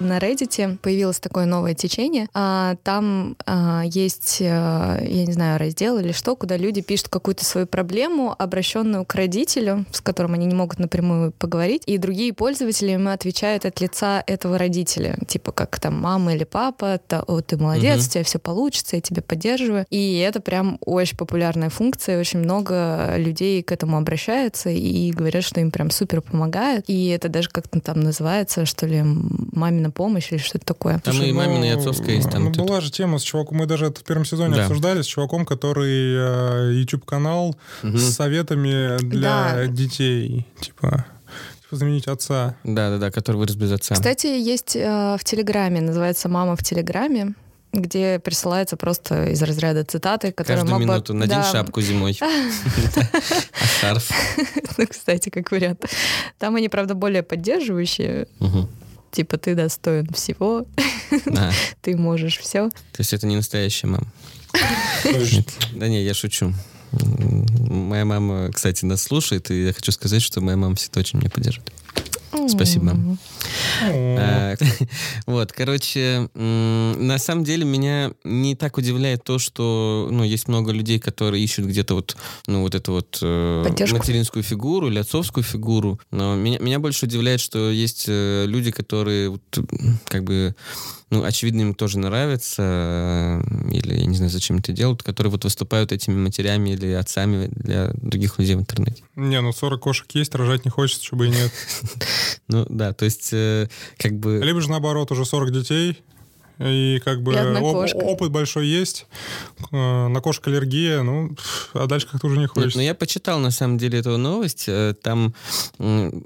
На 0.01 0.19
Reddit 0.19 0.79
появилось 0.79 1.19
такое 1.19 1.45
новое 1.45 1.75
течение. 1.75 2.29
А, 2.33 2.77
там 2.85 3.37
а, 3.47 3.83
есть, 3.85 4.37
э, 4.41 4.45
я 4.45 5.27
не 5.27 5.33
знаю, 5.33 5.59
раздел 5.59 5.99
или 5.99 6.13
что, 6.13 6.37
куда 6.37 6.57
люди 6.57 6.83
пишут 6.83 7.09
какую-то 7.09 7.45
свою 7.45 7.67
проблему, 7.67 8.35
обращенную 8.39 9.05
к 9.05 9.15
родителю, 9.17 9.87
с 9.91 10.01
которым 10.01 10.35
они 10.35 10.47
не 10.47 10.55
могут 10.55 10.79
напрямую 10.79 11.33
поговорить, 11.33 11.83
и 11.87 11.99
другие 11.99 12.33
пользователи 12.33 12.93
им 12.93 13.09
отвечают 13.09 13.65
от 13.65 13.81
лица 13.81 14.23
этого 14.27 14.57
родителя. 14.57 15.19
Типа 15.27 15.51
как 15.51 15.81
там 15.81 16.01
мама 16.01 16.35
или 16.35 16.45
папа, 16.45 17.01
та- 17.05 17.23
«О, 17.27 17.41
ты 17.41 17.57
молодец, 17.57 17.99
Мгм. 17.99 18.07
у 18.07 18.11
тебя 18.11 18.25
все 18.25 18.39
получится, 18.39 18.97
я 18.97 19.03
тебя 19.03 19.23
поддерживаю. 19.23 19.85
И 19.91 20.19
это 20.19 20.41
прям 20.41 20.79
очень 20.81 21.17
популярная 21.17 21.71
функция, 21.71 22.21
очень 22.21 22.39
много 22.39 23.15
людей 23.17 23.63
к 23.65 23.73
этому 23.73 23.97
обращаются 23.99 24.71
и 24.71 25.11
говорят, 25.11 25.43
что 25.43 25.61
им 25.61 25.73
прям 25.73 25.91
супер 25.91 26.23
помогает. 26.23 26.85
И 26.87 27.09
это 27.09 27.29
даже 27.29 27.49
как-то 27.51 27.81
там 27.81 28.01
называется, 28.01 28.65
что 28.65 28.87
ли, 28.87 29.03
мамина 29.03 29.88
помощь 29.93 30.31
или 30.33 30.39
что-то 30.39 30.65
такое. 30.67 30.99
Там 31.01 31.15
Слушай, 31.15 31.31
и 31.31 31.33
мамина, 31.33 31.65
и 31.65 31.73
ну, 31.73 31.79
отцовская 31.79 32.17
есть. 32.17 32.31
Там 32.31 32.45
ну, 32.45 32.53
тут- 32.53 32.67
была 32.67 32.81
же 32.81 32.91
тема 32.91 33.19
с 33.19 33.23
чуваком, 33.23 33.59
мы 33.59 33.67
даже 33.67 33.87
это 33.87 34.01
в 34.01 34.05
первом 34.05 34.25
сезоне 34.25 34.55
Да. 34.57 34.63
обсуждали, 34.63 35.03
с 35.03 35.07
чуваком, 35.07 35.45
который 35.47 36.15
э, 36.17 36.73
YouTube-канал 36.81 37.57
Мгм. 37.83 37.99
с 37.99 38.15
советами 38.15 38.99
для 39.03 39.53
Да. 39.55 39.67
детей. 39.67 40.47
Типа, 40.61 41.05
типа 41.63 41.77
заменить 41.77 42.07
отца. 42.07 42.55
Да-да-да, 42.65 43.11
который 43.11 43.37
вырос 43.37 43.55
без 43.57 43.73
отца. 43.73 43.95
Кстати, 43.95 44.27
есть 44.27 44.77
э, 44.77 45.17
в 45.19 45.25
Телеграме, 45.25 45.81
называется 45.81 46.29
«Мама 46.29 46.57
в 46.57 46.63
Телеграме», 46.63 47.35
где 47.71 48.19
присылается 48.19 48.79
просто 48.79 49.27
из 49.27 49.43
разряда 49.43 49.85
цитаты, 49.85 50.33
которые 50.33 50.63
Каждую 50.63 50.79
мог 50.81 50.87
бы- 50.89 50.93
минуту. 50.95 51.13
Надень 51.15 51.37
Да. 51.37 51.45
шапку 51.53 51.83
зимой. 51.83 52.19
А 53.61 53.67
шарф? 53.81 54.11
Ну, 54.79 54.87
кстати, 54.87 55.29
как 55.29 55.51
вариант. 55.53 55.85
Там 56.39 56.57
они, 56.57 56.69
правда, 56.69 56.95
более 56.95 57.23
поддерживающие. 57.23 58.27
Типа, 59.11 59.39
ты 59.39 59.55
достоин 59.55 60.09
всего, 60.13 60.67
ты 61.83 61.97
можешь 61.97 62.39
все. 62.39 62.69
То 62.69 62.99
есть 62.99 63.13
это 63.13 63.27
не 63.27 63.37
настоящая 63.37 63.87
мама. 63.89 64.07
Да 65.73 65.89
не, 65.89 66.03
я 66.03 66.15
шучу. 66.15 66.53
Моя 66.93 68.05
мама, 68.05 68.51
кстати, 68.53 68.85
нас 68.85 69.03
слушает, 69.03 69.51
и 69.51 69.67
я 69.67 69.73
хочу 69.73 69.93
сказать, 69.93 70.23
что 70.23 70.41
моя 70.41 70.57
мама 70.57 70.75
всегда 70.77 71.01
очень 71.01 71.19
меня 71.19 71.31
поддерживает. 71.31 71.73
Спасибо. 72.47 72.97
А, 73.83 74.55
Вот, 75.27 75.53
короче, 75.53 76.29
на 76.35 77.19
самом 77.19 77.45
деле 77.45 77.65
меня 77.65 78.13
не 78.25 78.55
так 78.55 78.77
удивляет 78.79 79.25
то, 79.25 79.39
что, 79.39 80.09
ну, 80.11 80.25
есть 80.25 80.49
много 80.49 80.73
людей, 80.73 80.99
которые 80.99 81.43
ищут 81.43 81.67
где-то 81.67 81.95
вот, 81.95 82.17
ну, 82.47 82.63
вот 82.63 82.75
эту 82.75 82.93
вот 82.93 83.19
э, 83.23 83.65
материнскую 83.93 84.43
фигуру 84.43 84.89
или 84.89 84.99
отцовскую 84.99 85.45
фигуру. 85.45 86.01
Но 86.11 86.37
меня, 86.37 86.79
больше 86.79 87.07
удивляет, 87.07 87.41
что 87.41 87.71
есть 87.71 88.07
э, 88.09 88.45
люди, 88.47 88.71
которые 88.71 89.39
как 90.05 90.25
бы 90.25 90.55
ну, 91.11 91.25
очевидно, 91.25 91.63
им 91.63 91.75
тоже 91.75 91.99
нравится, 91.99 92.63
э, 92.63 93.71
или 93.71 93.99
я 93.99 94.07
не 94.07 94.17
знаю, 94.17 94.31
зачем 94.31 94.59
это 94.59 94.73
делают, 94.73 95.03
которые 95.03 95.31
вот 95.31 95.45
выступают 95.45 95.91
этими 95.93 96.15
матерями 96.15 96.71
или 96.71 96.93
отцами 96.93 97.49
для 97.51 97.91
других 97.95 98.39
людей 98.39 98.57
в 98.57 98.61
интернете. 98.61 99.03
Не, 99.17 99.41
ну 99.41 99.53
40 99.53 99.81
кошек 99.81 100.07
есть, 100.13 100.35
рожать 100.35 100.65
не 100.65 100.71
хочется, 100.71 101.05
чтобы 101.05 101.27
и 101.27 101.31
нет. 101.31 101.53
Ну 102.51 102.65
да, 102.71 102.95
то 102.95 103.05
есть 103.05 103.31
э, 103.33 103.69
как 103.99 104.19
бы... 104.19 104.41
Либо 104.43 104.61
же 104.63 104.71
наоборот, 104.71 105.11
уже 105.11 105.27
40 105.27 105.53
детей, 105.53 105.99
и 106.59 107.01
как 107.05 107.23
бы 107.23 107.33
И 107.35 107.37
оп- 107.37 107.95
опыт 108.03 108.31
большой 108.31 108.67
есть, 108.67 109.07
э, 109.73 109.77
на 110.09 110.21
кошек 110.21 110.47
аллергия, 110.49 111.03
ну, 111.03 111.37
а 111.75 111.87
дальше 111.87 112.07
как-то 112.11 112.27
уже 112.27 112.37
не 112.37 112.43
Нет, 112.43 112.51
хочется. 112.51 112.79
ну 112.79 112.85
я 112.85 112.95
почитал 112.95 113.39
на 113.39 113.51
самом 113.51 113.79
деле 113.79 113.99
эту 114.01 114.17
новость. 114.19 114.65
Э, 114.69 114.95
Там 115.03 115.35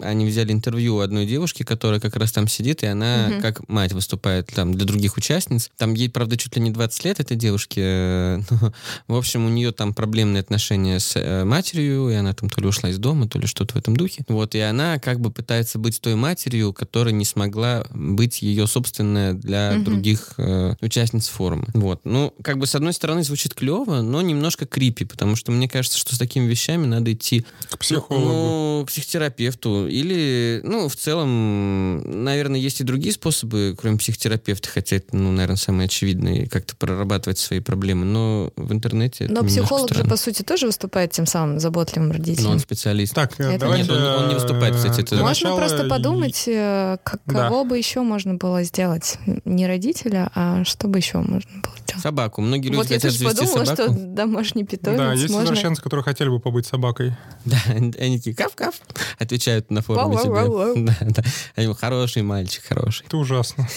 они 0.01 0.27
взяли 0.27 0.53
интервью 0.53 1.01
одной 1.01 1.27
девушки, 1.27 1.63
которая 1.63 2.01
как 2.01 2.17
раз 2.17 2.33
там 2.33 2.49
сидит, 2.49 2.83
и 2.83 2.87
она 2.87 3.29
Мгм. 3.31 3.41
как 3.41 3.69
мать 3.69 3.93
выступает 3.93 4.47
там 4.49 4.75
для 4.75 4.87
других 4.87 5.17
участниц. 5.17 5.71
Там 5.77 5.95
ей, 5.95 6.09
правда, 6.09 6.37
чуть 6.37 6.57
ли 6.57 6.63
не 6.63 6.71
20 6.71 7.05
лет 7.05 7.21
этой 7.21 7.37
девушке. 7.37 7.83
э, 7.85 8.39
но, 9.09 9.15
в 9.15 9.17
общем, 9.19 9.45
у 9.47 9.49
нее 9.49 9.73
там 9.73 9.93
проблемные 9.95 10.41
отношения 10.41 10.99
с 11.01 11.45
матерью, 11.45 12.09
и 12.11 12.15
она 12.15 12.33
там 12.33 12.49
то 12.49 12.61
ли 12.61 12.67
ушла 12.67 12.91
из 12.91 12.99
дома, 12.99 13.29
то 13.29 13.39
ли 13.39 13.47
что-то 13.47 13.75
в 13.75 13.77
этом 13.77 13.97
духе. 13.97 14.25
Вот, 14.29 14.55
и 14.55 14.61
она 14.61 14.99
как 14.99 15.21
бы 15.21 15.31
пытается 15.31 15.79
быть 15.79 16.01
той 16.01 16.15
матерью, 16.15 16.73
которая 16.73 17.13
не 17.15 17.25
смогла 17.25 17.85
быть 17.91 18.43
ее 18.43 18.67
собственная 18.67 19.33
для 19.35 19.73
Мгм. 19.75 19.85
других 19.85 20.22
э, 20.39 20.75
участниц 20.81 21.29
форума. 21.29 21.67
Вот. 21.75 22.01
Ну, 22.05 22.33
как 22.43 22.59
бы 22.59 22.67
с 22.67 22.75
одной 22.75 22.93
стороны 22.93 23.23
звучит 23.25 23.55
клево, 23.55 24.03
но 24.03 24.21
немножко 24.23 24.67
крипи, 24.67 25.05
потому 25.05 25.37
что 25.37 25.53
мне 25.53 25.69
кажется, 25.69 25.99
что 25.99 26.15
с 26.15 26.19
такими 26.19 26.47
вещами 26.47 26.87
надо 26.87 27.13
идти 27.13 27.45
К 27.71 27.79
психологу. 27.79 28.25
ну, 28.27 28.85
к 28.85 28.89
психотерапевту. 28.89 29.87
Или, 29.89 30.61
ну, 30.65 30.89
в 30.89 30.97
целом, 30.97 32.25
наверное, 32.25 32.59
есть 32.61 32.81
и 32.81 32.85
другие 32.85 33.13
способы, 33.13 33.77
кроме 33.81 33.99
психотерапевта, 33.99 34.69
хотя 34.69 34.97
это, 34.97 35.17
ну, 35.17 35.33
наверное, 35.33 35.57
самые 35.57 35.87
очевидные, 35.87 36.47
как-то 36.49 36.77
прорабатывать 36.77 37.39
свои 37.39 37.61
проблемы. 37.61 38.05
Но 38.05 38.53
в 38.57 38.73
интернете 38.73 39.27
Но 39.29 39.43
психолог 39.45 39.95
же, 39.95 40.05
по 40.05 40.17
сути, 40.17 40.43
тоже 40.43 40.67
выступает 40.67 41.13
тем 41.13 41.27
самым 41.27 41.59
заботливым 41.61 42.09
Но 42.09 42.15
родителем. 42.15 42.51
он 42.51 42.59
специалист. 42.59 43.15
Так, 43.15 43.39
э, 43.41 43.45
Это 43.45 43.59
давайте... 43.61 43.83
нет, 43.85 43.93
он- 43.93 44.23
он 44.25 44.29
не 44.29 44.35
выступает, 44.35 44.75
кстати, 44.77 45.01
это- 45.01 45.17
Можно 45.17 45.29
начала 45.29 45.57
просто 45.57 45.85
подумать, 45.89 46.45
э, 46.47 46.99
как- 47.05 47.21
Да. 47.27 47.49
кого 47.49 47.65
бы 47.65 47.79
еще 47.79 48.03
можно 48.03 48.35
было 48.35 48.63
сделать. 48.63 49.19
Не 49.45 49.67
родителя, 50.13 50.31
а 50.35 50.65
что 50.65 50.89
бы 50.89 50.99
еще 50.99 51.19
можно 51.19 51.51
было 51.63 51.73
сделать. 51.85 52.03
Собаку. 52.03 52.41
Многие 52.41 52.69
люди 52.69 52.77
Вот 52.77 52.91
я 52.91 52.97
хотят 52.97 53.11
тоже 53.13 53.19
завести 53.19 53.41
подумала, 53.47 53.65
собаку. 53.65 53.93
что 53.95 54.07
домашний 54.07 54.65
питомец 54.65 54.99
Да, 54.99 55.13
есть 55.13 55.31
можно... 55.31 55.45
извращенцы, 55.47 55.83
которые 55.83 56.05
хотели 56.05 56.29
бы 56.29 56.41
побыть 56.41 56.67
собакой. 56.67 57.15
Да, 57.45 57.59
они 57.67 58.19
такие, 58.19 58.35
кав-кав, 58.37 58.75
отвечают 59.19 59.71
на 59.71 59.83
форуме 59.83 60.17
тебе. 60.19 60.85
Да, 60.87 60.97
да. 61.01 61.23
Они 61.57 61.73
хороший 61.75 62.23
мальчик, 62.23 62.65
хороший. 62.65 63.05
Это 63.07 63.17
ужасно. 63.17 63.69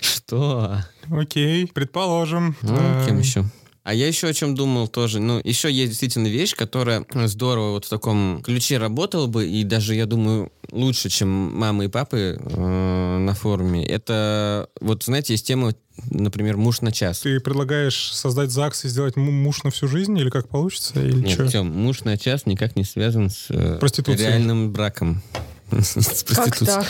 Что? 0.00 0.78
Окей, 1.10 1.66
предположим. 1.66 2.56
Ну, 2.62 2.76
Э, 2.78 3.04
кем 3.06 3.18
еще? 3.18 3.44
А 3.84 3.92
я 3.94 4.06
еще 4.06 4.28
о 4.28 4.32
чем 4.32 4.54
думал 4.54 4.86
тоже. 4.86 5.18
Ну, 5.18 5.40
еще 5.42 5.70
есть 5.70 5.90
действительно 5.90 6.28
вещь, 6.28 6.54
которая 6.54 7.04
здорово 7.26 7.72
вот 7.72 7.84
в 7.84 7.88
таком 7.88 8.40
ключе 8.42 8.78
работала 8.78 9.26
бы, 9.26 9.48
и 9.48 9.64
даже, 9.64 9.96
я 9.96 10.06
думаю, 10.06 10.52
лучше, 10.70 11.08
чем 11.08 11.28
мамы 11.28 11.86
и 11.86 11.88
папы 11.88 12.38
э, 12.40 13.18
на 13.18 13.34
форуме. 13.34 13.84
Это, 13.84 14.68
вот, 14.80 15.02
знаете, 15.02 15.32
есть 15.34 15.46
тема, 15.48 15.74
например, 16.10 16.56
муж 16.56 16.80
на 16.80 16.92
час. 16.92 17.20
Ты 17.20 17.40
предлагаешь 17.40 18.12
создать 18.14 18.52
ЗАГС 18.52 18.84
и 18.84 18.88
сделать 18.88 19.16
му- 19.16 19.32
муж 19.32 19.64
на 19.64 19.70
всю 19.72 19.88
жизнь, 19.88 20.16
или 20.16 20.30
как 20.30 20.48
получится, 20.48 21.02
или 21.04 21.16
Нет, 21.20 21.30
что? 21.32 21.48
Тём, 21.48 21.66
муж 21.68 22.04
на 22.04 22.16
час 22.16 22.46
никак 22.46 22.76
не 22.76 22.84
связан 22.84 23.30
с 23.30 23.46
э, 23.48 23.78
Проституцией. 23.80 24.28
реальным 24.28 24.72
браком. 24.72 25.22
С 25.72 26.22
Как 26.22 26.36
проституцией. 26.44 26.66
так? 26.66 26.86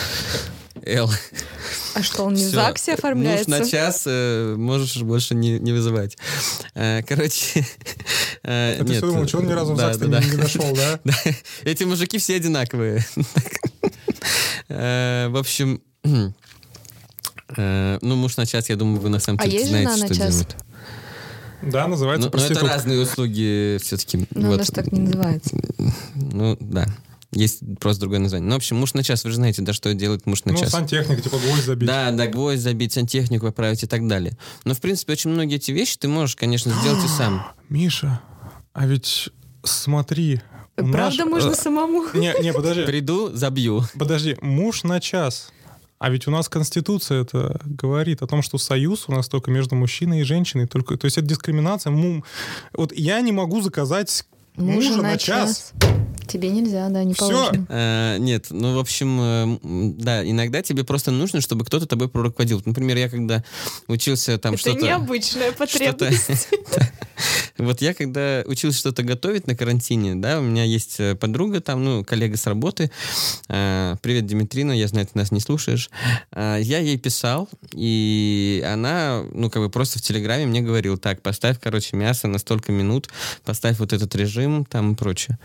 Эл, 0.84 1.10
А 1.94 2.02
что, 2.02 2.24
он 2.24 2.34
не 2.34 2.44
в. 2.44 2.48
ЗАГСе 2.48 2.94
оформляется? 2.94 3.50
Муж 3.50 3.60
на 3.60 3.66
час 3.68 4.04
э, 4.06 4.54
можешь 4.56 4.96
больше 5.02 5.34
не, 5.34 5.58
не 5.58 5.72
вызывать. 5.72 6.16
Э, 6.74 7.02
короче... 7.02 7.60
э, 8.42 8.74
А 8.74 8.78
ты 8.78 8.84
нет, 8.84 8.96
все 8.98 9.06
думал, 9.06 9.28
что 9.28 9.38
он 9.38 9.46
ни 9.46 9.52
разу 9.52 9.74
в 9.74 9.76
ЗАГС 9.76 9.98
да, 9.98 10.06
да. 10.06 10.20
не, 10.20 10.30
не 10.30 10.36
дошел, 10.36 10.74
да? 10.74 11.00
Да, 11.04 11.14
эти 11.64 11.84
мужики 11.84 12.18
все 12.18 12.36
одинаковые. 12.36 13.04
Э, 14.68 15.28
В 15.28 15.36
общем, 15.36 15.82
э, 17.56 17.98
ну, 18.00 18.16
муж 18.16 18.36
на 18.36 18.46
час, 18.46 18.70
я 18.70 18.76
думаю, 18.76 19.00
вы 19.00 19.08
на 19.10 19.18
самом 19.18 19.40
А 19.42 19.46
деле 19.48 19.66
знаете, 19.66 20.06
что 20.06 20.14
делают. 20.14 20.56
Да, 21.62 21.84
Ну, 21.84 21.90
называется 21.90 22.22
но 22.22 22.28
это 22.28 22.38
проститутка. 22.38 22.66
разные 22.74 23.00
услуги 23.00 23.78
все-таки. 23.82 24.26
Ну, 24.30 24.52
она 24.54 24.62
же 24.62 24.72
так 24.72 24.90
не 24.90 25.00
называется. 25.00 25.56
Ну, 26.14 26.56
да. 26.60 26.86
Есть 27.32 27.60
просто 27.80 28.02
другое 28.02 28.18
название. 28.18 28.46
Ну, 28.46 28.54
в 28.54 28.56
общем, 28.58 28.76
муж 28.76 28.92
на 28.94 29.02
час, 29.02 29.24
вы 29.24 29.30
же 29.30 29.36
знаете, 29.36 29.62
да, 29.62 29.72
что 29.72 29.92
делает 29.94 30.26
муж 30.26 30.44
на 30.44 30.52
Ну, 30.52 30.58
час. 30.58 30.70
сантехника, 30.70 31.22
типа 31.22 31.38
гвоздь 31.38 31.64
забить. 31.64 31.86
Да, 31.88 32.10
да, 32.10 32.26
гвоздь 32.26 32.60
забить, 32.60 32.92
сантехнику 32.92 33.46
поправить 33.46 33.82
и 33.82 33.86
так 33.86 34.06
далее. 34.06 34.36
Но, 34.64 34.74
в 34.74 34.80
принципе, 34.80 35.14
очень 35.14 35.30
многие 35.30 35.56
эти 35.56 35.70
вещи 35.70 35.96
ты 35.98 36.08
можешь, 36.08 36.36
конечно, 36.36 36.72
сделать 36.80 37.02
и 37.04 37.08
сам. 37.08 37.46
Миша, 37.70 38.20
а 38.74 38.86
ведь 38.86 39.30
смотри, 39.64 40.40
Правда, 40.76 40.98
наш- 41.24 41.28
можно 41.30 41.50
э, 41.50 41.54
самому? 41.54 42.04
Не, 42.14 42.34
не, 42.42 42.52
подожди. 42.52 42.84
Приду, 42.84 43.30
забью. 43.34 43.84
Подожди, 43.98 44.36
муж 44.42 44.84
на 44.84 45.00
час. 45.00 45.50
А 45.98 46.10
ведь 46.10 46.26
у 46.26 46.30
нас 46.32 46.48
Конституция 46.48 47.22
это 47.22 47.60
говорит 47.64 48.22
о 48.22 48.26
том, 48.26 48.42
что 48.42 48.58
союз 48.58 49.04
у 49.08 49.12
нас 49.12 49.28
только 49.28 49.50
между 49.52 49.76
мужчиной 49.76 50.20
и 50.20 50.24
женщиной. 50.24 50.66
Только, 50.66 50.96
то 50.96 51.04
есть 51.04 51.16
это 51.16 51.26
дискриминация. 51.26 51.92
Вот 52.72 52.92
я 52.92 53.20
не 53.20 53.30
могу 53.32 53.60
заказать 53.60 54.24
мужа, 54.56 54.96
на 55.02 55.16
час. 55.18 55.72
Тебе 56.28 56.48
нельзя, 56.50 56.88
да, 56.88 57.04
не 57.04 57.14
Всё. 57.14 57.28
положено. 57.28 57.66
Э, 57.68 58.16
нет, 58.18 58.46
ну, 58.50 58.74
в 58.74 58.78
общем, 58.78 59.18
э, 59.20 59.58
да, 59.98 60.28
иногда 60.28 60.62
тебе 60.62 60.84
просто 60.84 61.10
нужно, 61.10 61.40
чтобы 61.40 61.64
кто-то 61.64 61.86
тобой 61.86 62.08
руководил. 62.12 62.58
Вот, 62.58 62.66
Например, 62.66 62.96
я 62.96 63.08
когда 63.10 63.42
учился 63.88 64.38
там 64.38 64.54
Это 64.54 64.60
что-то... 64.60 64.84
необычная 64.84 65.52
что-то- 65.52 65.58
потребность. 65.66 66.48
Вот 67.58 67.82
я 67.82 67.94
когда 67.94 68.42
учился 68.46 68.78
что-то 68.78 69.02
готовить 69.02 69.46
на 69.46 69.54
карантине, 69.54 70.14
да, 70.14 70.38
у 70.38 70.42
меня 70.42 70.64
есть 70.64 70.98
э, 70.98 71.14
подруга 71.14 71.60
там, 71.60 71.84
ну, 71.84 72.04
коллега 72.04 72.36
с 72.36 72.46
работы. 72.46 72.90
Э, 73.48 73.96
Привет, 74.02 74.26
Димитрина, 74.26 74.72
я 74.72 74.88
знаю, 74.88 75.06
ты 75.06 75.18
нас 75.18 75.30
не 75.30 75.40
слушаешь. 75.40 75.90
Э, 76.32 76.58
Я 76.60 76.78
ей 76.78 76.98
писал, 76.98 77.48
и 77.72 78.64
она, 78.66 79.22
ну, 79.32 79.50
как 79.50 79.62
бы 79.62 79.68
просто 79.70 79.98
в 79.98 80.02
Телеграме 80.02 80.46
мне 80.46 80.60
говорил, 80.62 80.96
так, 80.96 81.20
поставь, 81.22 81.58
короче, 81.60 81.96
мясо 81.96 82.26
на 82.26 82.38
столько 82.38 82.72
минут, 82.72 83.08
поставь 83.44 83.78
вот 83.78 83.92
этот 83.92 84.14
режим, 84.14 84.64
там 84.64 84.92
и 84.92 84.94
прочее. 84.96 85.38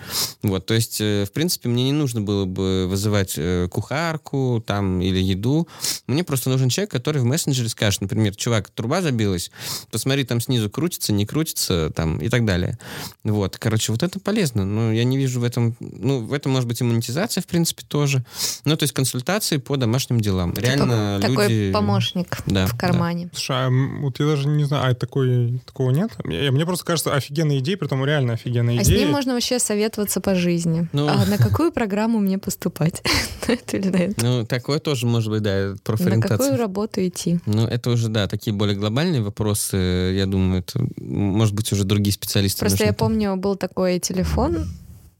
Вот, 0.43 0.65
то 0.65 0.73
есть, 0.73 1.01
э, 1.01 1.25
в 1.25 1.31
принципе, 1.31 1.69
мне 1.69 1.83
не 1.83 1.93
нужно 1.93 2.21
было 2.21 2.45
бы 2.45 2.87
вызывать 2.87 3.33
э, 3.37 3.67
кухарку 3.69 4.63
там 4.65 5.01
или 5.01 5.19
еду. 5.19 5.67
Мне 6.07 6.23
просто 6.23 6.49
нужен 6.49 6.69
человек, 6.69 6.91
который 6.91 7.21
в 7.21 7.25
мессенджере 7.25 7.69
скажет, 7.69 8.01
например, 8.01 8.35
чувак, 8.35 8.69
труба 8.69 9.01
забилась, 9.01 9.51
посмотри, 9.91 10.23
там 10.23 10.39
снизу 10.39 10.69
крутится, 10.69 11.11
не 11.11 11.25
крутится, 11.25 11.91
там 11.97 12.17
и 12.19 12.29
так 12.29 12.45
далее. 12.45 12.77
Вот, 13.23 13.57
короче, 13.57 13.91
вот 13.91 14.03
это 14.03 14.19
полезно. 14.19 14.65
Но 14.65 14.93
я 14.93 15.03
не 15.03 15.17
вижу 15.17 15.39
в 15.39 15.43
этом, 15.43 15.75
ну, 15.79 16.19
в 16.21 16.31
этом 16.31 16.51
может 16.51 16.67
быть 16.67 16.79
и 16.79 16.83
монетизация, 16.83 17.41
в 17.41 17.47
принципе, 17.47 17.83
тоже. 17.87 18.23
Ну, 18.65 18.77
то 18.77 18.83
есть 18.83 18.93
консультации 18.93 19.57
по 19.57 19.77
домашним 19.77 20.21
делам. 20.21 20.53
Реально 20.55 21.19
Такой 21.19 21.47
люди... 21.47 21.73
помощник 21.73 22.37
Да, 22.45 22.67
в 22.67 22.77
кармане. 22.77 23.29
Слушай, 23.33 23.65
а 23.65 23.69
вот 24.01 24.19
я 24.19 24.27
даже 24.27 24.47
не 24.47 24.63
знаю, 24.65 24.91
а 24.91 24.93
такой, 24.93 25.59
такого 25.65 25.89
нет? 25.89 26.11
Мне, 26.23 26.51
мне 26.51 26.65
просто 26.65 26.85
кажется, 26.85 27.15
офигенная 27.15 27.57
идея, 27.59 27.77
при 27.77 27.87
том 27.87 28.05
реально 28.05 28.33
офигенная 28.33 28.79
А 28.79 28.83
с 28.83 28.87
идея. 28.87 28.99
ним 28.99 29.11
можно 29.11 29.33
вообще 29.33 29.57
советоваться 29.57 30.21
по 30.21 30.35
жизни. 30.35 30.87
Ну. 30.93 31.07
А 31.07 31.25
на 31.25 31.37
какую 31.37 31.71
программу 31.71 32.19
мне 32.19 32.37
поступать? 32.37 33.01
На 33.47 33.53
или 33.53 33.89
на? 33.89 34.13
Ну, 34.21 34.45
такое 34.45 34.79
тоже 34.79 35.07
может 35.07 35.29
быть, 35.31 35.41
да, 35.41 35.69
На 35.69 35.77
профориентация. 35.83 36.37
какую 36.37 36.57
работу 36.57 37.05
идти? 37.05 37.39
Ну, 37.45 37.65
это 37.65 37.89
уже, 37.89 38.09
да, 38.09 38.27
такие 38.27 38.53
более 38.53 38.75
глобальные 38.75 39.21
вопросы. 39.21 39.77
Я 40.15 40.25
думаю, 40.25 40.59
это, 40.59 40.85
может 40.97 41.55
быть, 41.55 41.71
уже 41.71 41.83
другие 41.87 42.13
специалисты. 42.13 42.59
Просто 42.59 42.83
я 42.83 42.87
нужны. 42.91 42.97
помню, 42.97 43.35
был 43.35 43.55
такой 43.55 43.99
телефон, 43.99 44.67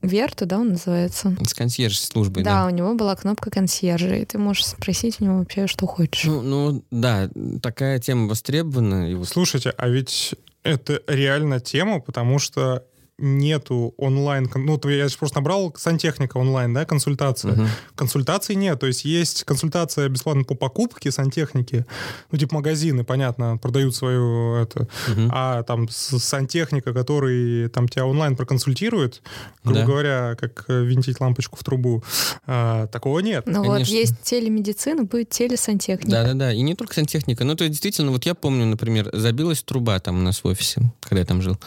Верту, 0.04 0.46
да, 0.46 0.60
он 0.60 0.70
называется? 0.70 1.36
С 1.44 1.54
консьерж-службой, 1.56 2.44
Да, 2.44 2.62
да. 2.62 2.68
у 2.68 2.70
него 2.70 2.94
была 2.94 3.16
кнопка 3.16 3.50
консьержа, 3.50 4.16
и 4.16 4.26
ты 4.26 4.38
можешь 4.38 4.68
спросить 4.68 5.20
у 5.20 5.26
него 5.26 5.40
вообще, 5.40 5.66
что 5.66 5.88
хочешь. 5.88 6.26
Ну, 6.26 6.42
ну, 6.42 6.84
да, 6.92 7.30
такая 7.64 7.98
тема 8.00 8.28
востребована. 8.28 9.10
И 9.12 9.16
вот 9.16 9.28
Слушайте, 9.28 9.74
а 9.76 9.90
ведь 9.90 10.36
это 10.64 11.02
реально 11.08 11.60
тема, 11.60 12.00
потому 12.00 12.38
что 12.38 12.84
нету 13.20 13.94
онлайн, 13.98 14.50
ну, 14.54 14.80
я 14.90 15.08
же 15.08 15.18
просто 15.18 15.40
набрал 15.40 15.74
сантехника 15.76 16.38
онлайн, 16.38 16.74
да, 16.74 16.86
консультация. 16.86 17.54
Мгм. 17.54 17.68
Консультаций 17.96 18.56
нет, 18.56 18.80
то 18.80 18.86
есть 18.86 19.06
есть 19.06 19.44
консультация 19.44 20.08
бесплатно 20.08 20.44
по 20.44 20.54
покупке 20.56 21.12
сантехники, 21.12 21.86
ну, 22.32 22.38
типа 22.38 22.56
магазины, 22.56 23.04
понятно, 23.04 23.58
продают 23.58 23.96
свою 23.96 24.56
это, 24.56 24.88
Мгм. 25.08 25.32
а 25.34 25.64
там 25.64 25.88
сантехника, 25.90 26.94
который 26.94 27.70
там 27.70 27.88
тебя 27.88 28.06
онлайн 28.06 28.36
проконсультирует, 28.36 29.22
грубо 29.64 29.80
Да. 29.80 29.86
говоря, 29.86 30.36
как 30.40 30.66
э, 30.68 30.84
винтить 30.84 31.20
лампочку 31.20 31.58
в 31.58 31.64
трубу, 31.64 32.04
а, 32.46 32.88
такого 32.88 33.20
нет. 33.20 33.46
Ну 33.48 33.64
вот, 33.64 33.82
есть 33.82 34.22
телемедицина, 34.22 35.04
будет 35.04 35.30
телесантехника. 35.32 36.12
Да-да-да, 36.12 36.54
и 36.54 36.62
не 36.62 36.76
только 36.76 36.94
сантехника. 36.94 37.44
Ну, 37.46 37.56
то 37.56 37.64
есть, 37.64 37.72
действительно, 37.74 38.12
вот 38.12 38.26
я 38.26 38.36
помню, 38.36 38.66
например, 38.66 39.10
забилась 39.14 39.64
труба 39.64 40.00
там 40.00 40.20
у 40.20 40.22
нас 40.22 40.44
в 40.44 40.48
офисе, 40.48 40.82
когда 41.02 41.22
я 41.22 41.26
там 41.26 41.42
жил. 41.42 41.58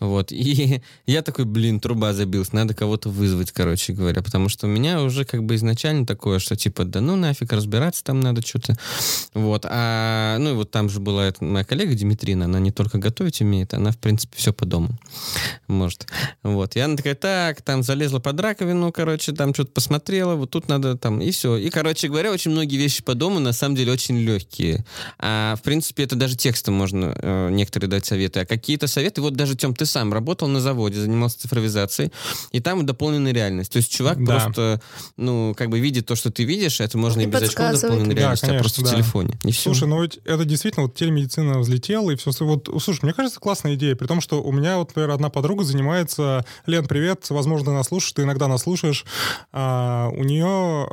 Вот, 0.00 0.32
и 0.32 0.82
я 1.06 1.22
такой, 1.22 1.44
блин, 1.44 1.80
труба 1.80 2.12
забилась, 2.12 2.52
надо 2.52 2.74
кого-то 2.74 3.10
вызвать, 3.10 3.52
короче 3.52 3.92
говоря, 3.92 4.22
потому 4.22 4.48
что 4.48 4.66
у 4.66 4.70
меня 4.70 5.02
уже 5.02 5.24
как 5.24 5.44
бы 5.44 5.54
изначально 5.56 6.06
такое, 6.06 6.38
что 6.38 6.56
типа, 6.56 6.84
да 6.84 7.00
ну 7.00 7.16
нафиг, 7.16 7.52
разбираться 7.52 8.04
там 8.04 8.20
надо 8.20 8.46
что-то. 8.46 8.76
Вот, 9.34 9.66
а, 9.68 10.38
ну 10.38 10.50
и 10.50 10.54
вот 10.54 10.70
там 10.70 10.88
же 10.88 11.00
была 11.00 11.26
эта 11.26 11.44
моя 11.44 11.64
коллега 11.64 11.94
Димитрина, 11.94 12.46
она 12.46 12.58
не 12.58 12.70
только 12.70 12.98
готовить 12.98 13.40
умеет, 13.40 13.74
она, 13.74 13.90
в 13.90 13.98
принципе, 13.98 14.36
все 14.36 14.52
по 14.52 14.64
дому 14.64 14.90
может. 15.66 16.06
Вот, 16.42 16.76
и 16.76 16.80
она 16.80 16.96
такая, 16.96 17.14
так, 17.14 17.62
там 17.62 17.82
залезла 17.82 18.18
под 18.18 18.40
раковину, 18.40 18.92
короче, 18.92 19.32
там 19.32 19.54
что-то 19.54 19.72
посмотрела, 19.72 20.34
вот 20.34 20.50
тут 20.50 20.68
надо 20.68 20.96
там, 20.96 21.20
и 21.20 21.30
все. 21.30 21.56
И, 21.56 21.70
короче 21.70 22.08
говоря, 22.08 22.32
очень 22.32 22.50
многие 22.50 22.76
вещи 22.76 23.02
по 23.02 23.14
дому 23.14 23.40
на 23.40 23.52
самом 23.52 23.76
деле 23.76 23.92
очень 23.92 24.18
легкие. 24.18 24.84
А, 25.18 25.56
в 25.56 25.62
принципе, 25.62 26.04
это 26.04 26.16
даже 26.16 26.36
текстом 26.36 26.74
можно 26.74 27.14
э, 27.16 27.48
некоторые 27.50 27.90
дать 27.90 28.06
советы. 28.06 28.40
А 28.40 28.46
какие-то 28.46 28.86
советы, 28.86 29.20
вот 29.20 29.34
даже, 29.34 29.56
Тем, 29.56 29.74
ты 29.74 29.86
сам 29.86 30.12
работал 30.12 30.48
на 30.48 30.60
заводе, 30.60 30.83
занимался 30.92 31.38
цифровизацией, 31.40 32.12
и 32.52 32.60
там 32.60 32.84
дополненная 32.84 33.32
реальность. 33.32 33.72
То 33.72 33.78
есть 33.78 33.90
чувак 33.90 34.22
Да. 34.24 34.40
просто, 34.40 34.80
ну, 35.16 35.54
как 35.56 35.70
бы 35.70 35.80
видит 35.80 36.06
то, 36.06 36.14
что 36.16 36.30
ты 36.30 36.44
видишь, 36.44 36.80
это 36.80 36.98
можно 36.98 37.20
И 37.20 37.24
и 37.24 37.26
без 37.26 37.42
очков 37.42 37.80
дополненной 37.80 38.14
Да, 38.14 38.20
реальности, 38.20 38.44
а 38.44 38.48
конечно, 38.48 38.62
просто 38.64 38.80
в 38.80 38.84
да. 38.84 38.90
телефоне. 38.90 39.38
И 39.44 39.52
все. 39.52 39.62
Слушай, 39.62 39.88
ну 39.88 40.02
ведь 40.02 40.18
это 40.24 40.44
действительно 40.44 40.86
вот 40.86 40.94
телемедицина 40.94 41.58
взлетела 41.58 42.10
и 42.10 42.16
все. 42.16 42.30
Вот, 42.40 42.68
слушай, 42.82 43.00
мне 43.02 43.12
кажется, 43.12 43.40
классная 43.40 43.74
идея. 43.74 43.94
При 43.96 44.06
том, 44.06 44.20
что 44.20 44.42
у 44.42 44.52
меня 44.52 44.78
вот, 44.78 44.88
например, 44.88 45.10
одна 45.10 45.30
подруга 45.30 45.64
занимается... 45.64 46.44
Лен, 46.66 46.86
привет, 46.86 47.26
возможно, 47.30 47.72
нас 47.72 47.88
слушаешь, 47.88 48.12
ты 48.12 48.22
иногда 48.22 48.48
нас 48.48 48.62
слушаешь. 48.62 49.04
А, 49.52 50.08
у 50.12 50.24
нее 50.24 50.44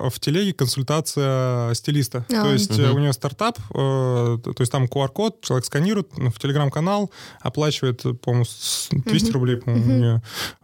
в 0.10 0.20
телеге 0.20 0.54
консультация 0.54 1.74
стилиста. 1.74 2.26
А. 2.32 2.44
То 2.44 2.52
есть 2.54 2.78
Мгм. 2.78 2.96
у 2.96 3.00
нее 3.00 3.14
стартап, 3.14 3.58
э, 3.74 4.38
то 4.44 4.56
есть 4.60 4.72
там 4.72 4.86
QR-код, 4.86 5.42
человек 5.42 5.66
сканирует 5.66 6.18
ну, 6.18 6.30
в 6.32 6.40
телеграм-канал, 6.40 7.12
оплачивает, 7.42 8.02
по-моему, 8.22 8.46
с- 8.46 8.90
200 8.92 9.26
Мгм. 9.28 9.34
рублей, 9.34 9.58
по-моему, 9.58 9.81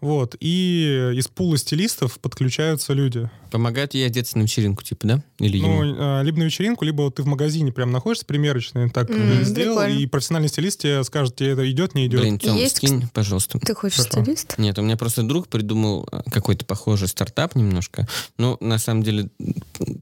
Вот. 0.02 0.36
И 0.40 1.12
из 1.16 1.28
пула 1.28 1.58
стилистов 1.58 2.20
подключаются 2.20 2.94
люди. 2.94 3.30
Помогает 3.52 3.94
ей 3.94 4.06
одеться 4.06 4.38
на 4.38 4.44
вечеринку, 4.44 4.84
типа, 4.84 5.08
да? 5.08 5.24
Или 5.40 5.60
Ну, 5.62 5.84
ему? 5.84 5.96
э, 6.00 6.24
либо 6.24 6.40
на 6.40 6.44
вечеринку, 6.44 6.84
либо 6.84 7.04
вот 7.04 7.16
ты 7.16 7.24
в 7.24 7.28
магазине 7.28 7.72
прям 7.72 7.92
находишься, 7.92 8.26
примерочный, 8.26 8.90
так 8.90 9.10
э, 9.10 9.44
сделал, 9.44 9.78
прикольно. 9.78 10.00
и 10.00 10.06
профессиональный 10.06 10.50
стилист 10.50 10.82
тебе 10.82 11.02
скажет, 11.06 11.36
тебе 11.38 11.52
это 11.52 11.70
идет, 11.72 11.96
не 11.96 12.08
идет. 12.08 12.20
Блин, 12.22 12.40
Тём, 12.40 12.58
Есть, 12.58 12.78
скинь, 12.78 13.08
пожалуйста. 13.14 13.60
Ты 13.60 13.74
хочешь 13.74 14.00
Хорошо. 14.00 14.22
стилист? 14.24 14.56
Нет, 14.58 14.78
у 14.80 14.82
меня 14.82 14.98
просто 14.98 15.24
друг 15.24 15.48
придумал 15.48 16.08
э, 16.12 16.22
какой-то 16.30 16.66
похожий 16.66 17.08
стартап 17.08 17.56
немножко. 17.56 18.06
Ну, 18.38 18.58
на 18.60 18.78
самом 18.80 19.04
деле, 19.04 19.30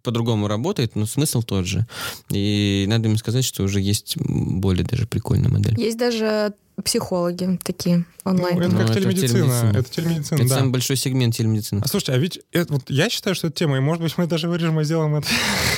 по-другому 0.01 0.47
работает, 0.47 0.95
но 0.95 1.05
смысл 1.05 1.43
тот 1.43 1.65
же. 1.67 1.85
И 2.31 2.85
надо 2.87 3.09
им 3.09 3.17
сказать, 3.17 3.45
что 3.45 3.63
уже 3.63 3.79
есть 3.79 4.17
более 4.17 4.85
даже 4.85 5.05
прикольная 5.05 5.49
модель. 5.51 5.79
Есть 5.79 5.97
даже 5.99 6.53
психологи 6.83 7.59
такие 7.63 8.05
онлайн. 8.25 8.57
Ну, 8.57 8.61
это 8.63 8.71
Ну, 8.71 8.77
как 8.79 8.89
это 8.89 8.99
телемедицина. 8.99 9.29
телемедицина. 9.29 9.69
Это 9.79 9.89
телемедицина, 9.89 10.37
Это 10.39 10.49
да. 10.49 10.55
самый 10.55 10.71
большой 10.71 10.95
сегмент 10.97 11.35
телемедицины. 11.35 11.81
А 11.83 11.87
слушайте, 11.87 12.13
а 12.13 12.17
ведь 12.17 12.39
это, 12.51 12.73
вот 12.73 12.89
я 12.89 13.09
считаю, 13.09 13.35
что 13.35 13.47
это 13.47 13.55
тема, 13.55 13.77
и 13.77 13.79
может 13.79 14.03
быть 14.03 14.17
мы 14.17 14.27
даже 14.27 14.49
вырежем 14.49 14.79
и 14.79 14.83
сделаем 14.83 15.15
это. 15.15 15.27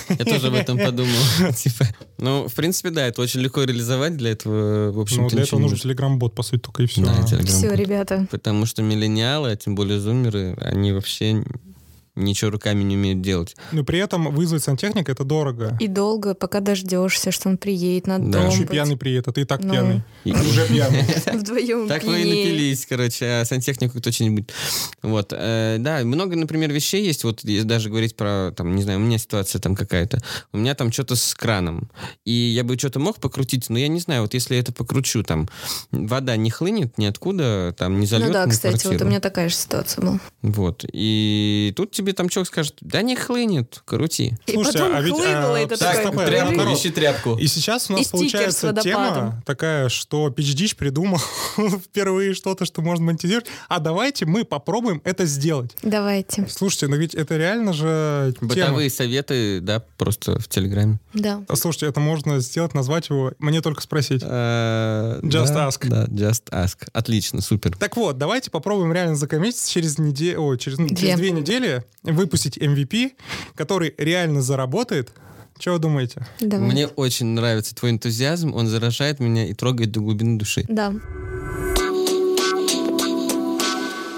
Я 0.10 0.26
тоже 0.26 0.48
об 0.48 0.54
этом 0.56 0.78
подумал. 0.78 1.12
Типа, 1.56 1.86
ну, 2.18 2.48
в 2.48 2.54
принципе, 2.54 2.90
да, 2.90 3.06
это 3.06 3.22
очень 3.22 3.42
легко 3.42 3.64
реализовать. 3.64 4.18
Для 4.18 4.32
этого, 4.32 4.92
в 4.92 4.96
Ну, 4.96 5.02
общем-то, 5.02 5.36
для 5.36 5.44
этого 5.44 5.60
нужен 5.60 5.78
телеграм-бот, 5.78 6.34
по 6.34 6.44
сути, 6.44 6.62
только 6.62 6.84
и 6.84 6.86
все. 6.88 7.06
Да. 7.06 7.26
Все, 7.46 7.74
ребята. 7.74 8.28
Потому 8.32 8.66
что 8.66 8.82
миллениалы, 8.82 9.52
а 9.52 9.56
тем 9.56 9.76
более 9.76 10.00
зумеры, 10.00 10.56
они 10.62 10.94
вообще 10.94 11.44
ничего 12.18 12.52
руками 12.52 12.84
не 12.84 12.96
умеют 12.96 13.22
делать. 13.22 13.56
Но 13.72 13.84
при 13.84 14.00
этом 14.00 14.34
вызвать 14.34 14.64
сантехника 14.64 15.12
это 15.12 15.24
дорого. 15.24 15.78
И 15.80 15.88
долго, 15.88 16.34
пока 16.34 16.60
дождешься, 16.60 17.32
что 17.32 17.50
он 17.50 17.58
приедет 17.58 18.08
на 18.08 18.20
Да. 18.20 18.42
дом. 18.44 18.50
Еще 18.50 18.66
пьяный 18.66 18.98
приедет, 18.98 19.28
а 19.28 19.32
ты 19.32 19.42
и 19.42 19.46
так 19.46 19.64
Ну. 19.64 19.72
пьяный. 19.72 20.02
И- 20.24 20.32
Уже 20.34 20.68
пьяный. 20.68 21.04
Вдвоем 21.34 21.88
Так 21.88 22.04
вы 22.04 22.22
и 22.22 22.26
напились, 22.26 22.86
короче, 22.86 23.26
а 23.26 23.46
сантехнику 23.46 24.00
будет. 24.00 24.52
Вот, 25.02 25.34
э, 25.36 25.78
да, 25.80 26.00
много, 26.04 26.36
например, 26.36 26.72
вещей 26.72 27.06
есть, 27.06 27.24
вот 27.24 27.44
если 27.44 27.68
даже 27.68 27.90
говорить 27.90 28.16
про, 28.16 28.52
там, 28.56 28.76
не 28.76 28.84
знаю, 28.84 29.00
у 29.00 29.02
меня 29.02 29.18
ситуация 29.18 29.60
там 29.60 29.76
какая-то, 29.76 30.22
у 30.54 30.58
меня 30.58 30.74
там 30.76 30.92
что-то 30.92 31.16
с 31.16 31.34
краном, 31.36 31.90
и 32.26 32.32
я 32.32 32.64
бы 32.64 32.78
что-то 32.78 33.00
мог 33.00 33.20
покрутить, 33.20 33.70
но 33.70 33.78
я 33.78 33.88
не 33.88 34.00
знаю, 34.00 34.24
вот 34.24 34.34
если 34.34 34.56
я 34.56 34.62
это 34.62 34.74
покручу, 34.74 35.24
там, 35.24 35.48
вода 35.92 36.36
не 36.36 36.50
хлынет 36.50 36.98
ниоткуда, 36.98 37.76
там, 37.78 38.00
не 38.00 38.06
зальет 38.06 38.28
Ну 38.28 38.34
да, 38.34 38.48
кстати, 38.48 38.88
вот 38.88 39.02
у 39.02 39.06
меня 39.06 39.20
такая 39.20 39.50
же 39.50 39.56
ситуация 39.56 40.02
была. 40.02 40.20
Вот, 40.42 40.86
и 40.92 41.74
тут 41.76 41.92
тебе 41.92 42.07
тебе 42.08 42.14
там 42.14 42.30
человек 42.30 42.48
скажет, 42.48 42.76
да 42.82 43.02
не 43.02 43.16
хлынет, 43.16 43.82
крути. 43.86 44.38
И 44.46 44.54
Слушайте, 44.54 44.80
потом 44.80 44.96
а 44.96 45.02
ведь, 45.02 45.14
хлынуло, 45.14 45.58
а, 45.58 45.62
и 45.62 45.66
ты 45.66 45.78
так, 45.78 45.96
стоп, 45.98 46.16
тряпку, 46.16 46.74
ищи 46.74 46.90
тряпку. 46.90 47.38
И 47.38 47.48
сейчас 47.48 47.90
у 47.90 47.94
нас 47.94 48.08
И 48.08 48.12
получается 48.12 48.74
тема 48.82 49.42
такая, 49.46 49.90
что 49.90 50.28
PitchDitch 50.28 50.76
придумал 50.76 51.20
впервые 51.58 52.34
что-то, 52.34 52.66
что 52.66 52.82
можно 52.82 53.06
монетизировать. 53.06 53.48
А 53.68 53.80
давайте 53.80 54.26
мы 54.26 54.46
попробуем 54.46 55.02
это 55.04 55.26
сделать. 55.26 55.76
Давайте. 55.84 56.48
Слушайте, 56.50 56.88
ну 56.88 56.98
ведь 56.98 57.16
это 57.16 57.38
реально 57.38 57.74
же 57.74 58.34
тема. 58.40 58.50
Бытовые 58.50 58.90
советы, 58.90 59.60
да, 59.62 59.84
просто 59.98 60.40
в 60.40 60.48
Телеграме. 60.48 61.00
Да. 61.14 61.42
Слушайте, 61.56 61.88
это 61.88 62.00
можно 62.00 62.40
сделать, 62.40 62.74
назвать 62.74 63.10
его 63.10 63.34
«Мне 63.40 63.62
только 63.62 63.82
спросить». 63.82 64.22
Just 64.22 65.48
Just 65.48 65.56
ask. 65.56 65.88
Да, 65.88 66.06
just 66.06 66.44
ask. 66.52 66.88
Отлично, 66.94 67.42
супер. 67.42 67.76
Так 67.78 67.98
вот, 67.98 68.18
давайте 68.18 68.52
попробуем 68.52 68.94
реально 68.94 69.16
закоммитить 69.16 69.70
через 69.70 69.98
неделю, 69.98 70.58
через 70.58 70.78
две 70.78 71.32
недели 71.32 71.84
выпустить 72.08 72.58
MVP, 72.58 73.14
который 73.56 73.94
реально 73.98 74.42
заработает. 74.42 75.12
Что 75.60 75.74
вы 75.74 75.80
думаете? 75.80 76.26
Давай. 76.40 76.70
Мне 76.70 76.88
очень 76.88 77.28
нравится 77.28 77.74
твой 77.74 77.92
энтузиазм, 77.92 78.54
он 78.54 78.68
заражает 78.68 79.20
меня 79.20 79.48
и 79.48 79.54
трогает 79.54 79.92
до 79.92 80.00
глубины 80.02 80.38
души. 80.38 80.66
Да. 80.68 80.94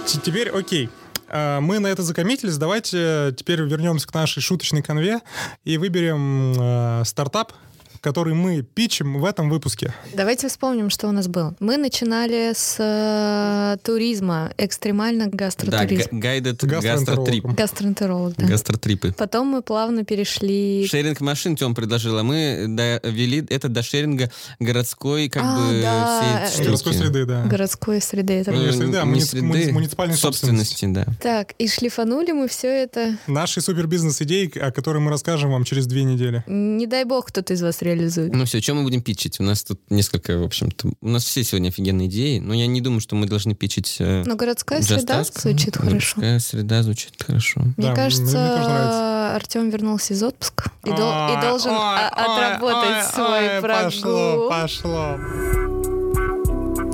Теперь 0.06 0.50
окей. 0.50 0.90
А, 1.30 1.62
Мы 1.62 1.80
на 1.80 1.88
это 1.88 2.02
закоммитились. 2.02 2.58
Давайте 2.58 3.34
теперь 3.38 3.62
вернемся 3.62 4.08
к 4.08 4.14
нашей 4.14 4.42
шуточной 4.42 4.82
конве 4.82 5.20
и 5.64 5.78
выберем 5.78 6.54
э, 6.58 7.04
стартап, 7.06 7.54
который 8.02 8.34
мы 8.34 8.62
питчим 8.62 9.20
в 9.20 9.26
этом 9.26 9.50
выпуске. 9.50 9.94
Давайте 10.14 10.48
вспомним, 10.48 10.90
что 10.90 11.08
у 11.08 11.12
нас 11.12 11.28
было. 11.28 11.56
Мы 11.60 11.78
начинали 11.78 12.54
с 12.56 12.76
э, 12.80 13.78
туризма, 13.84 14.52
экстремально 14.58 15.26
Да, 15.30 15.38
гастротуризм. 15.38 16.20
гайдед 16.20 16.64
Гастроэнтерологом. 16.64 17.06
гастротрип. 17.06 17.46
Гастроэнтеролог, 17.46 18.34
да. 18.38 18.46
Гастротрипы. 18.48 19.14
Потом 19.18 19.48
мы 19.48 19.62
плавно 19.62 20.04
перешли... 20.06 20.86
Шеринг 20.90 21.20
машин 21.22 21.56
Тём 21.56 21.76
предложил, 21.76 22.18
а 22.18 22.24
мы 22.24 22.66
довели 22.68 23.46
это 23.50 23.70
до 23.70 23.82
шеринга 23.84 24.30
городской 24.60 25.30
как 25.30 25.44
А, 25.46 25.58
бы 25.58 25.82
да. 25.82 26.46
всей 26.48 26.54
этой 26.60 26.66
Городской 26.66 26.94
среды, 26.94 27.26
да. 27.26 27.44
городской 27.46 28.02
среды. 28.02 28.34
Это... 28.34 28.52
Ну, 28.52 28.66
не 28.66 28.72
среды, 28.72 28.98
а 28.98 29.04
не 29.06 29.12
муници- 29.16 29.26
среды, 29.26 29.46
муници- 29.46 29.72
муниципальной 29.72 30.16
собственности, 30.18 30.86
да. 30.86 31.06
Так, 31.22 31.54
и 31.58 31.68
шлифанули 31.68 32.32
мы 32.32 32.48
все 32.48 32.68
это. 32.68 33.18
Наши 33.28 33.62
супербизнес-идеи, 33.62 34.58
о 34.60 34.72
которых 34.72 35.02
мы 35.02 35.12
расскажем 35.12 35.52
вам 35.52 35.64
через 35.64 35.88
две 35.88 36.04
недели. 36.04 36.44
Не 36.48 36.88
дай 36.88 37.04
бог, 37.06 37.28
кто-то 37.28 37.54
из 37.54 37.62
вас 37.62 37.82
реализует. 37.96 38.34
Ну 38.34 38.46
все, 38.46 38.62
что 38.62 38.74
мы 38.74 38.84
будем 38.84 39.02
питчить? 39.02 39.40
У 39.40 39.44
нас 39.44 39.64
тут 39.64 39.80
несколько, 39.90 40.38
в 40.38 40.44
общем-то, 40.44 40.90
у 41.02 41.08
нас 41.10 41.24
все 41.24 41.44
сегодня 41.44 41.70
офигенные 41.70 42.08
идеи, 42.08 42.40
но 42.40 42.54
я 42.54 42.68
не 42.68 42.82
думаю, 42.82 43.02
что 43.02 43.16
мы 43.16 43.26
должны 43.28 43.56
питчить 43.56 43.98
э, 44.00 44.24
Но 44.26 44.36
городская 44.36 44.82
среда 44.82 45.22
Ask. 45.22 45.40
звучит 45.42 45.76
хорошо. 45.78 45.90
Городская 46.22 46.40
среда 46.40 46.84
звучит 46.84 47.22
хорошо. 47.22 47.62
Мне 47.62 47.74
Да, 47.78 47.88
мне- 47.88 47.96
кажется. 47.96 49.36
Артем 49.36 49.70
вернулся 49.70 50.14
из 50.14 50.24
отпуска 50.24 50.72
и, 50.84 50.90
дол- 50.90 50.98
и 51.38 51.42
должен 51.42 51.72
ой, 51.72 52.08
отработать 52.08 53.06
ой, 53.06 53.14
свой 53.14 53.56
ой, 53.56 53.62
прогул. 53.62 54.50
Пошло, 54.50 54.50
пошло. 54.50 55.18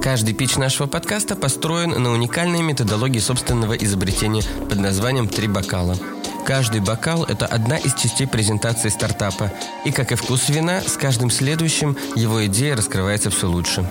Каждый 0.02 0.34
пич 0.36 0.56
нашего 0.58 0.86
подкаста 0.88 1.36
построен 1.36 1.90
на 2.02 2.12
уникальной 2.12 2.62
методологии 2.62 3.20
собственного 3.20 3.74
изобретения 3.74 4.44
под 4.70 4.80
названием 4.80 5.28
«Три 5.28 5.48
бокала». 5.48 5.98
Каждый 6.46 6.80
бокал– 6.80 7.24
это 7.28 7.48
одна 7.48 7.76
из 7.76 7.96
частей 7.96 8.28
презентации 8.28 8.90
стартапа. 8.90 9.52
И, 9.84 9.92
как 9.92 10.12
и 10.12 10.16
вкус 10.16 10.48
вина, 10.48 10.80
с 10.80 10.96
каждым 10.96 11.32
следующим 11.32 11.98
его 12.16 12.46
идея 12.46 12.76
раскрывается 12.76 13.32
все 13.32 13.50
лучше. 13.50 13.84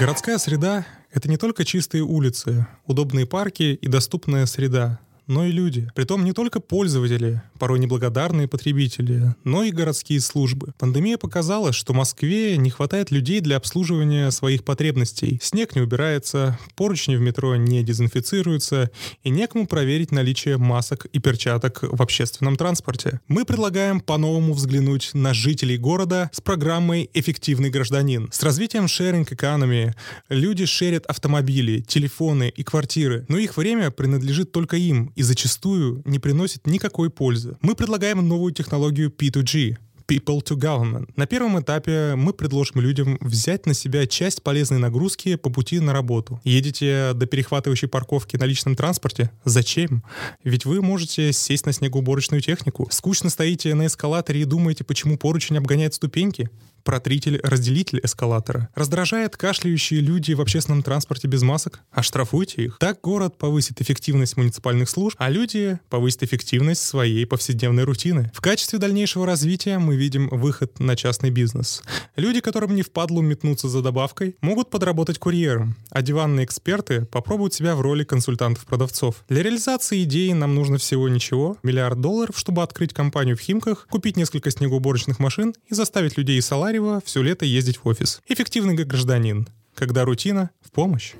Городская 0.00 0.38
среда— 0.38 0.86
это 1.12 1.28
не 1.28 1.36
только 1.36 1.66
чистые 1.66 2.04
улицы, 2.04 2.66
удобные 2.86 3.26
парки 3.26 3.78
и 3.78 3.86
доступная 3.86 4.46
среда, 4.46 4.98
но 5.26 5.44
и 5.44 5.52
люди. 5.52 5.90
Притом 5.94 6.24
не 6.24 6.32
только 6.32 6.58
пользователи, 6.58 7.42
порой 7.58 7.78
неблагодарные 7.78 8.48
потребители, 8.48 9.34
но 9.44 9.62
и 9.62 9.70
городские 9.70 10.20
службы. 10.20 10.72
Пандемия 10.78 11.18
показала, 11.18 11.72
что 11.72 11.94
Москве 11.94 12.56
не 12.56 12.70
хватает 12.70 13.10
людей 13.10 13.40
для 13.40 13.56
обслуживания 13.56 14.30
своих 14.30 14.64
потребностей. 14.64 15.38
Снег 15.42 15.74
не 15.74 15.82
убирается, 15.82 16.58
поручни 16.76 17.16
в 17.16 17.20
метро 17.20 17.56
не 17.56 17.82
дезинфицируются, 17.82 18.90
и 19.22 19.30
некому 19.30 19.66
проверить 19.66 20.12
наличие 20.12 20.58
масок 20.58 21.06
и 21.06 21.18
перчаток 21.18 21.80
в 21.82 22.02
общественном 22.02 22.56
транспорте. 22.56 23.20
Мы 23.28 23.44
предлагаем 23.44 24.00
по-новому 24.00 24.52
взглянуть 24.52 25.10
на 25.14 25.34
жителей 25.34 25.78
города 25.78 26.30
с 26.32 26.40
программой 26.40 27.10
«Эффективный 27.14 27.70
гражданин». 27.70 28.28
С 28.32 28.42
развитием 28.42 28.88
шеринг-экономии 28.88 29.94
люди 30.28 30.66
шерят 30.66 31.06
автомобили, 31.06 31.80
телефоны 31.80 32.52
и 32.54 32.62
квартиры, 32.62 33.24
но 33.28 33.38
их 33.38 33.56
время 33.56 33.90
принадлежит 33.90 34.52
только 34.52 34.76
им 34.76 35.12
и 35.16 35.22
зачастую 35.22 36.02
не 36.04 36.18
приносит 36.18 36.66
никакой 36.66 37.10
пользы. 37.10 37.53
Мы 37.60 37.74
предлагаем 37.74 38.26
новую 38.26 38.52
технологию 38.52 39.10
P2G— 39.10 39.76
People 40.06 40.42
to 40.42 40.56
Government. 40.56 41.08
На 41.16 41.26
первом 41.26 41.60
этапе 41.60 42.14
мы 42.14 42.32
предложим 42.32 42.80
людям 42.80 43.16
взять 43.20 43.66
на 43.66 43.74
себя 43.74 44.06
часть 44.06 44.42
полезной 44.42 44.78
нагрузки 44.78 45.36
по 45.36 45.50
пути 45.50 45.80
на 45.80 45.92
работу. 45.92 46.40
Едете 46.44 47.12
до 47.14 47.26
перехватывающей 47.26 47.88
парковки 47.88 48.36
на 48.36 48.44
личном 48.44 48.76
транспорте? 48.76 49.30
Зачем? 49.44 50.04
Ведь 50.42 50.66
вы 50.66 50.82
можете 50.82 51.32
сесть 51.32 51.66
на 51.66 51.72
снегоуборочную 51.72 52.42
технику. 52.42 52.86
Скучно 52.90 53.30
стоите 53.30 53.74
на 53.74 53.86
эскалаторе 53.86 54.42
и 54.42 54.44
думаете, 54.44 54.84
почему 54.84 55.16
поручень 55.16 55.56
обгоняет 55.56 55.94
ступеньки? 55.94 56.50
Протритель-разделитель 56.84 58.00
эскалатора. 58.02 58.68
Раздражает 58.74 59.36
кашляющие 59.36 60.00
люди 60.00 60.32
в 60.32 60.40
общественном 60.40 60.82
транспорте 60.82 61.26
без 61.26 61.42
масок? 61.42 61.80
Оштрафуйте 61.90 62.64
их. 62.64 62.78
Так 62.78 63.00
город 63.00 63.36
повысит 63.38 63.80
эффективность 63.80 64.36
муниципальных 64.36 64.88
служб, 64.88 65.16
а 65.18 65.30
люди 65.30 65.78
повысят 65.88 66.22
эффективность 66.22 66.82
своей 66.82 67.26
повседневной 67.26 67.84
рутины. 67.84 68.30
В 68.34 68.40
качестве 68.40 68.78
дальнейшего 68.78 69.26
развития 69.26 69.78
мы 69.78 69.96
видим 69.96 70.28
выход 70.28 70.78
на 70.78 70.94
частный 70.96 71.30
бизнес. 71.30 71.82
Люди, 72.16 72.40
которым 72.40 72.74
не 72.74 72.82
впадлу 72.82 73.22
метнуться 73.22 73.68
за 73.68 73.82
добавкой, 73.82 74.36
могут 74.40 74.70
подработать 74.70 75.18
курьером, 75.18 75.76
а 75.90 76.02
диванные 76.02 76.44
эксперты 76.44 77.06
попробуют 77.06 77.54
себя 77.54 77.74
в 77.74 77.80
роли 77.80 78.04
консультантов-продавцов. 78.04 79.24
Для 79.28 79.42
реализации 79.42 80.04
идеи 80.04 80.32
нам 80.32 80.54
нужно 80.54 80.78
всего 80.78 81.08
ничего, 81.08 81.56
миллиард 81.62 82.00
долларов, 82.00 82.38
чтобы 82.38 82.62
открыть 82.62 82.92
компанию 82.92 83.36
в 83.36 83.40
Химках, 83.40 83.86
купить 83.90 84.16
несколько 84.16 84.50
снегоуборочных 84.50 85.18
машин 85.18 85.54
и 85.68 85.74
заставить 85.74 86.18
людей 86.18 86.38
из 86.38 86.46
Саларева 86.74 87.00
все 87.04 87.22
лето 87.22 87.44
ездить 87.44 87.76
в 87.76 87.86
офис. 87.86 88.20
Эффективный 88.26 88.76
как 88.76 88.88
гражданин, 88.88 89.46
когда 89.76 90.04
рутина 90.04 90.50
в 90.60 90.72
помощь. 90.72 91.12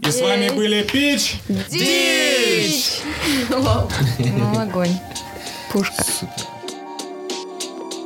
И 0.00 0.10
с 0.10 0.20
вами 0.20 0.50
были 0.54 0.82
Пич. 0.82 1.36
Ну, 4.18 4.58
огонь. 4.58 4.92
Пушка. 5.72 6.04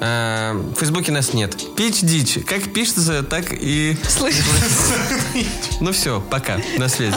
Э, 0.00 0.52
в 0.54 0.74
Фейсбуке 0.76 1.12
нас 1.12 1.34
нет. 1.34 1.56
Пич 1.76 2.00
дичь. 2.00 2.38
Как 2.46 2.72
пишется, 2.72 3.22
так 3.22 3.52
и... 3.52 3.96
Слышишь? 4.08 4.44
Ну 5.80 5.92
все, 5.92 6.20
пока. 6.20 6.58
На 6.78 6.88
связи. 6.88 7.16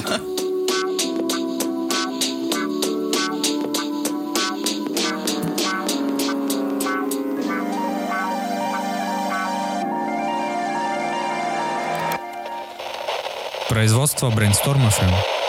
Производство 13.70 14.30
Brainstorm 14.30 14.88
FM. 14.88 15.43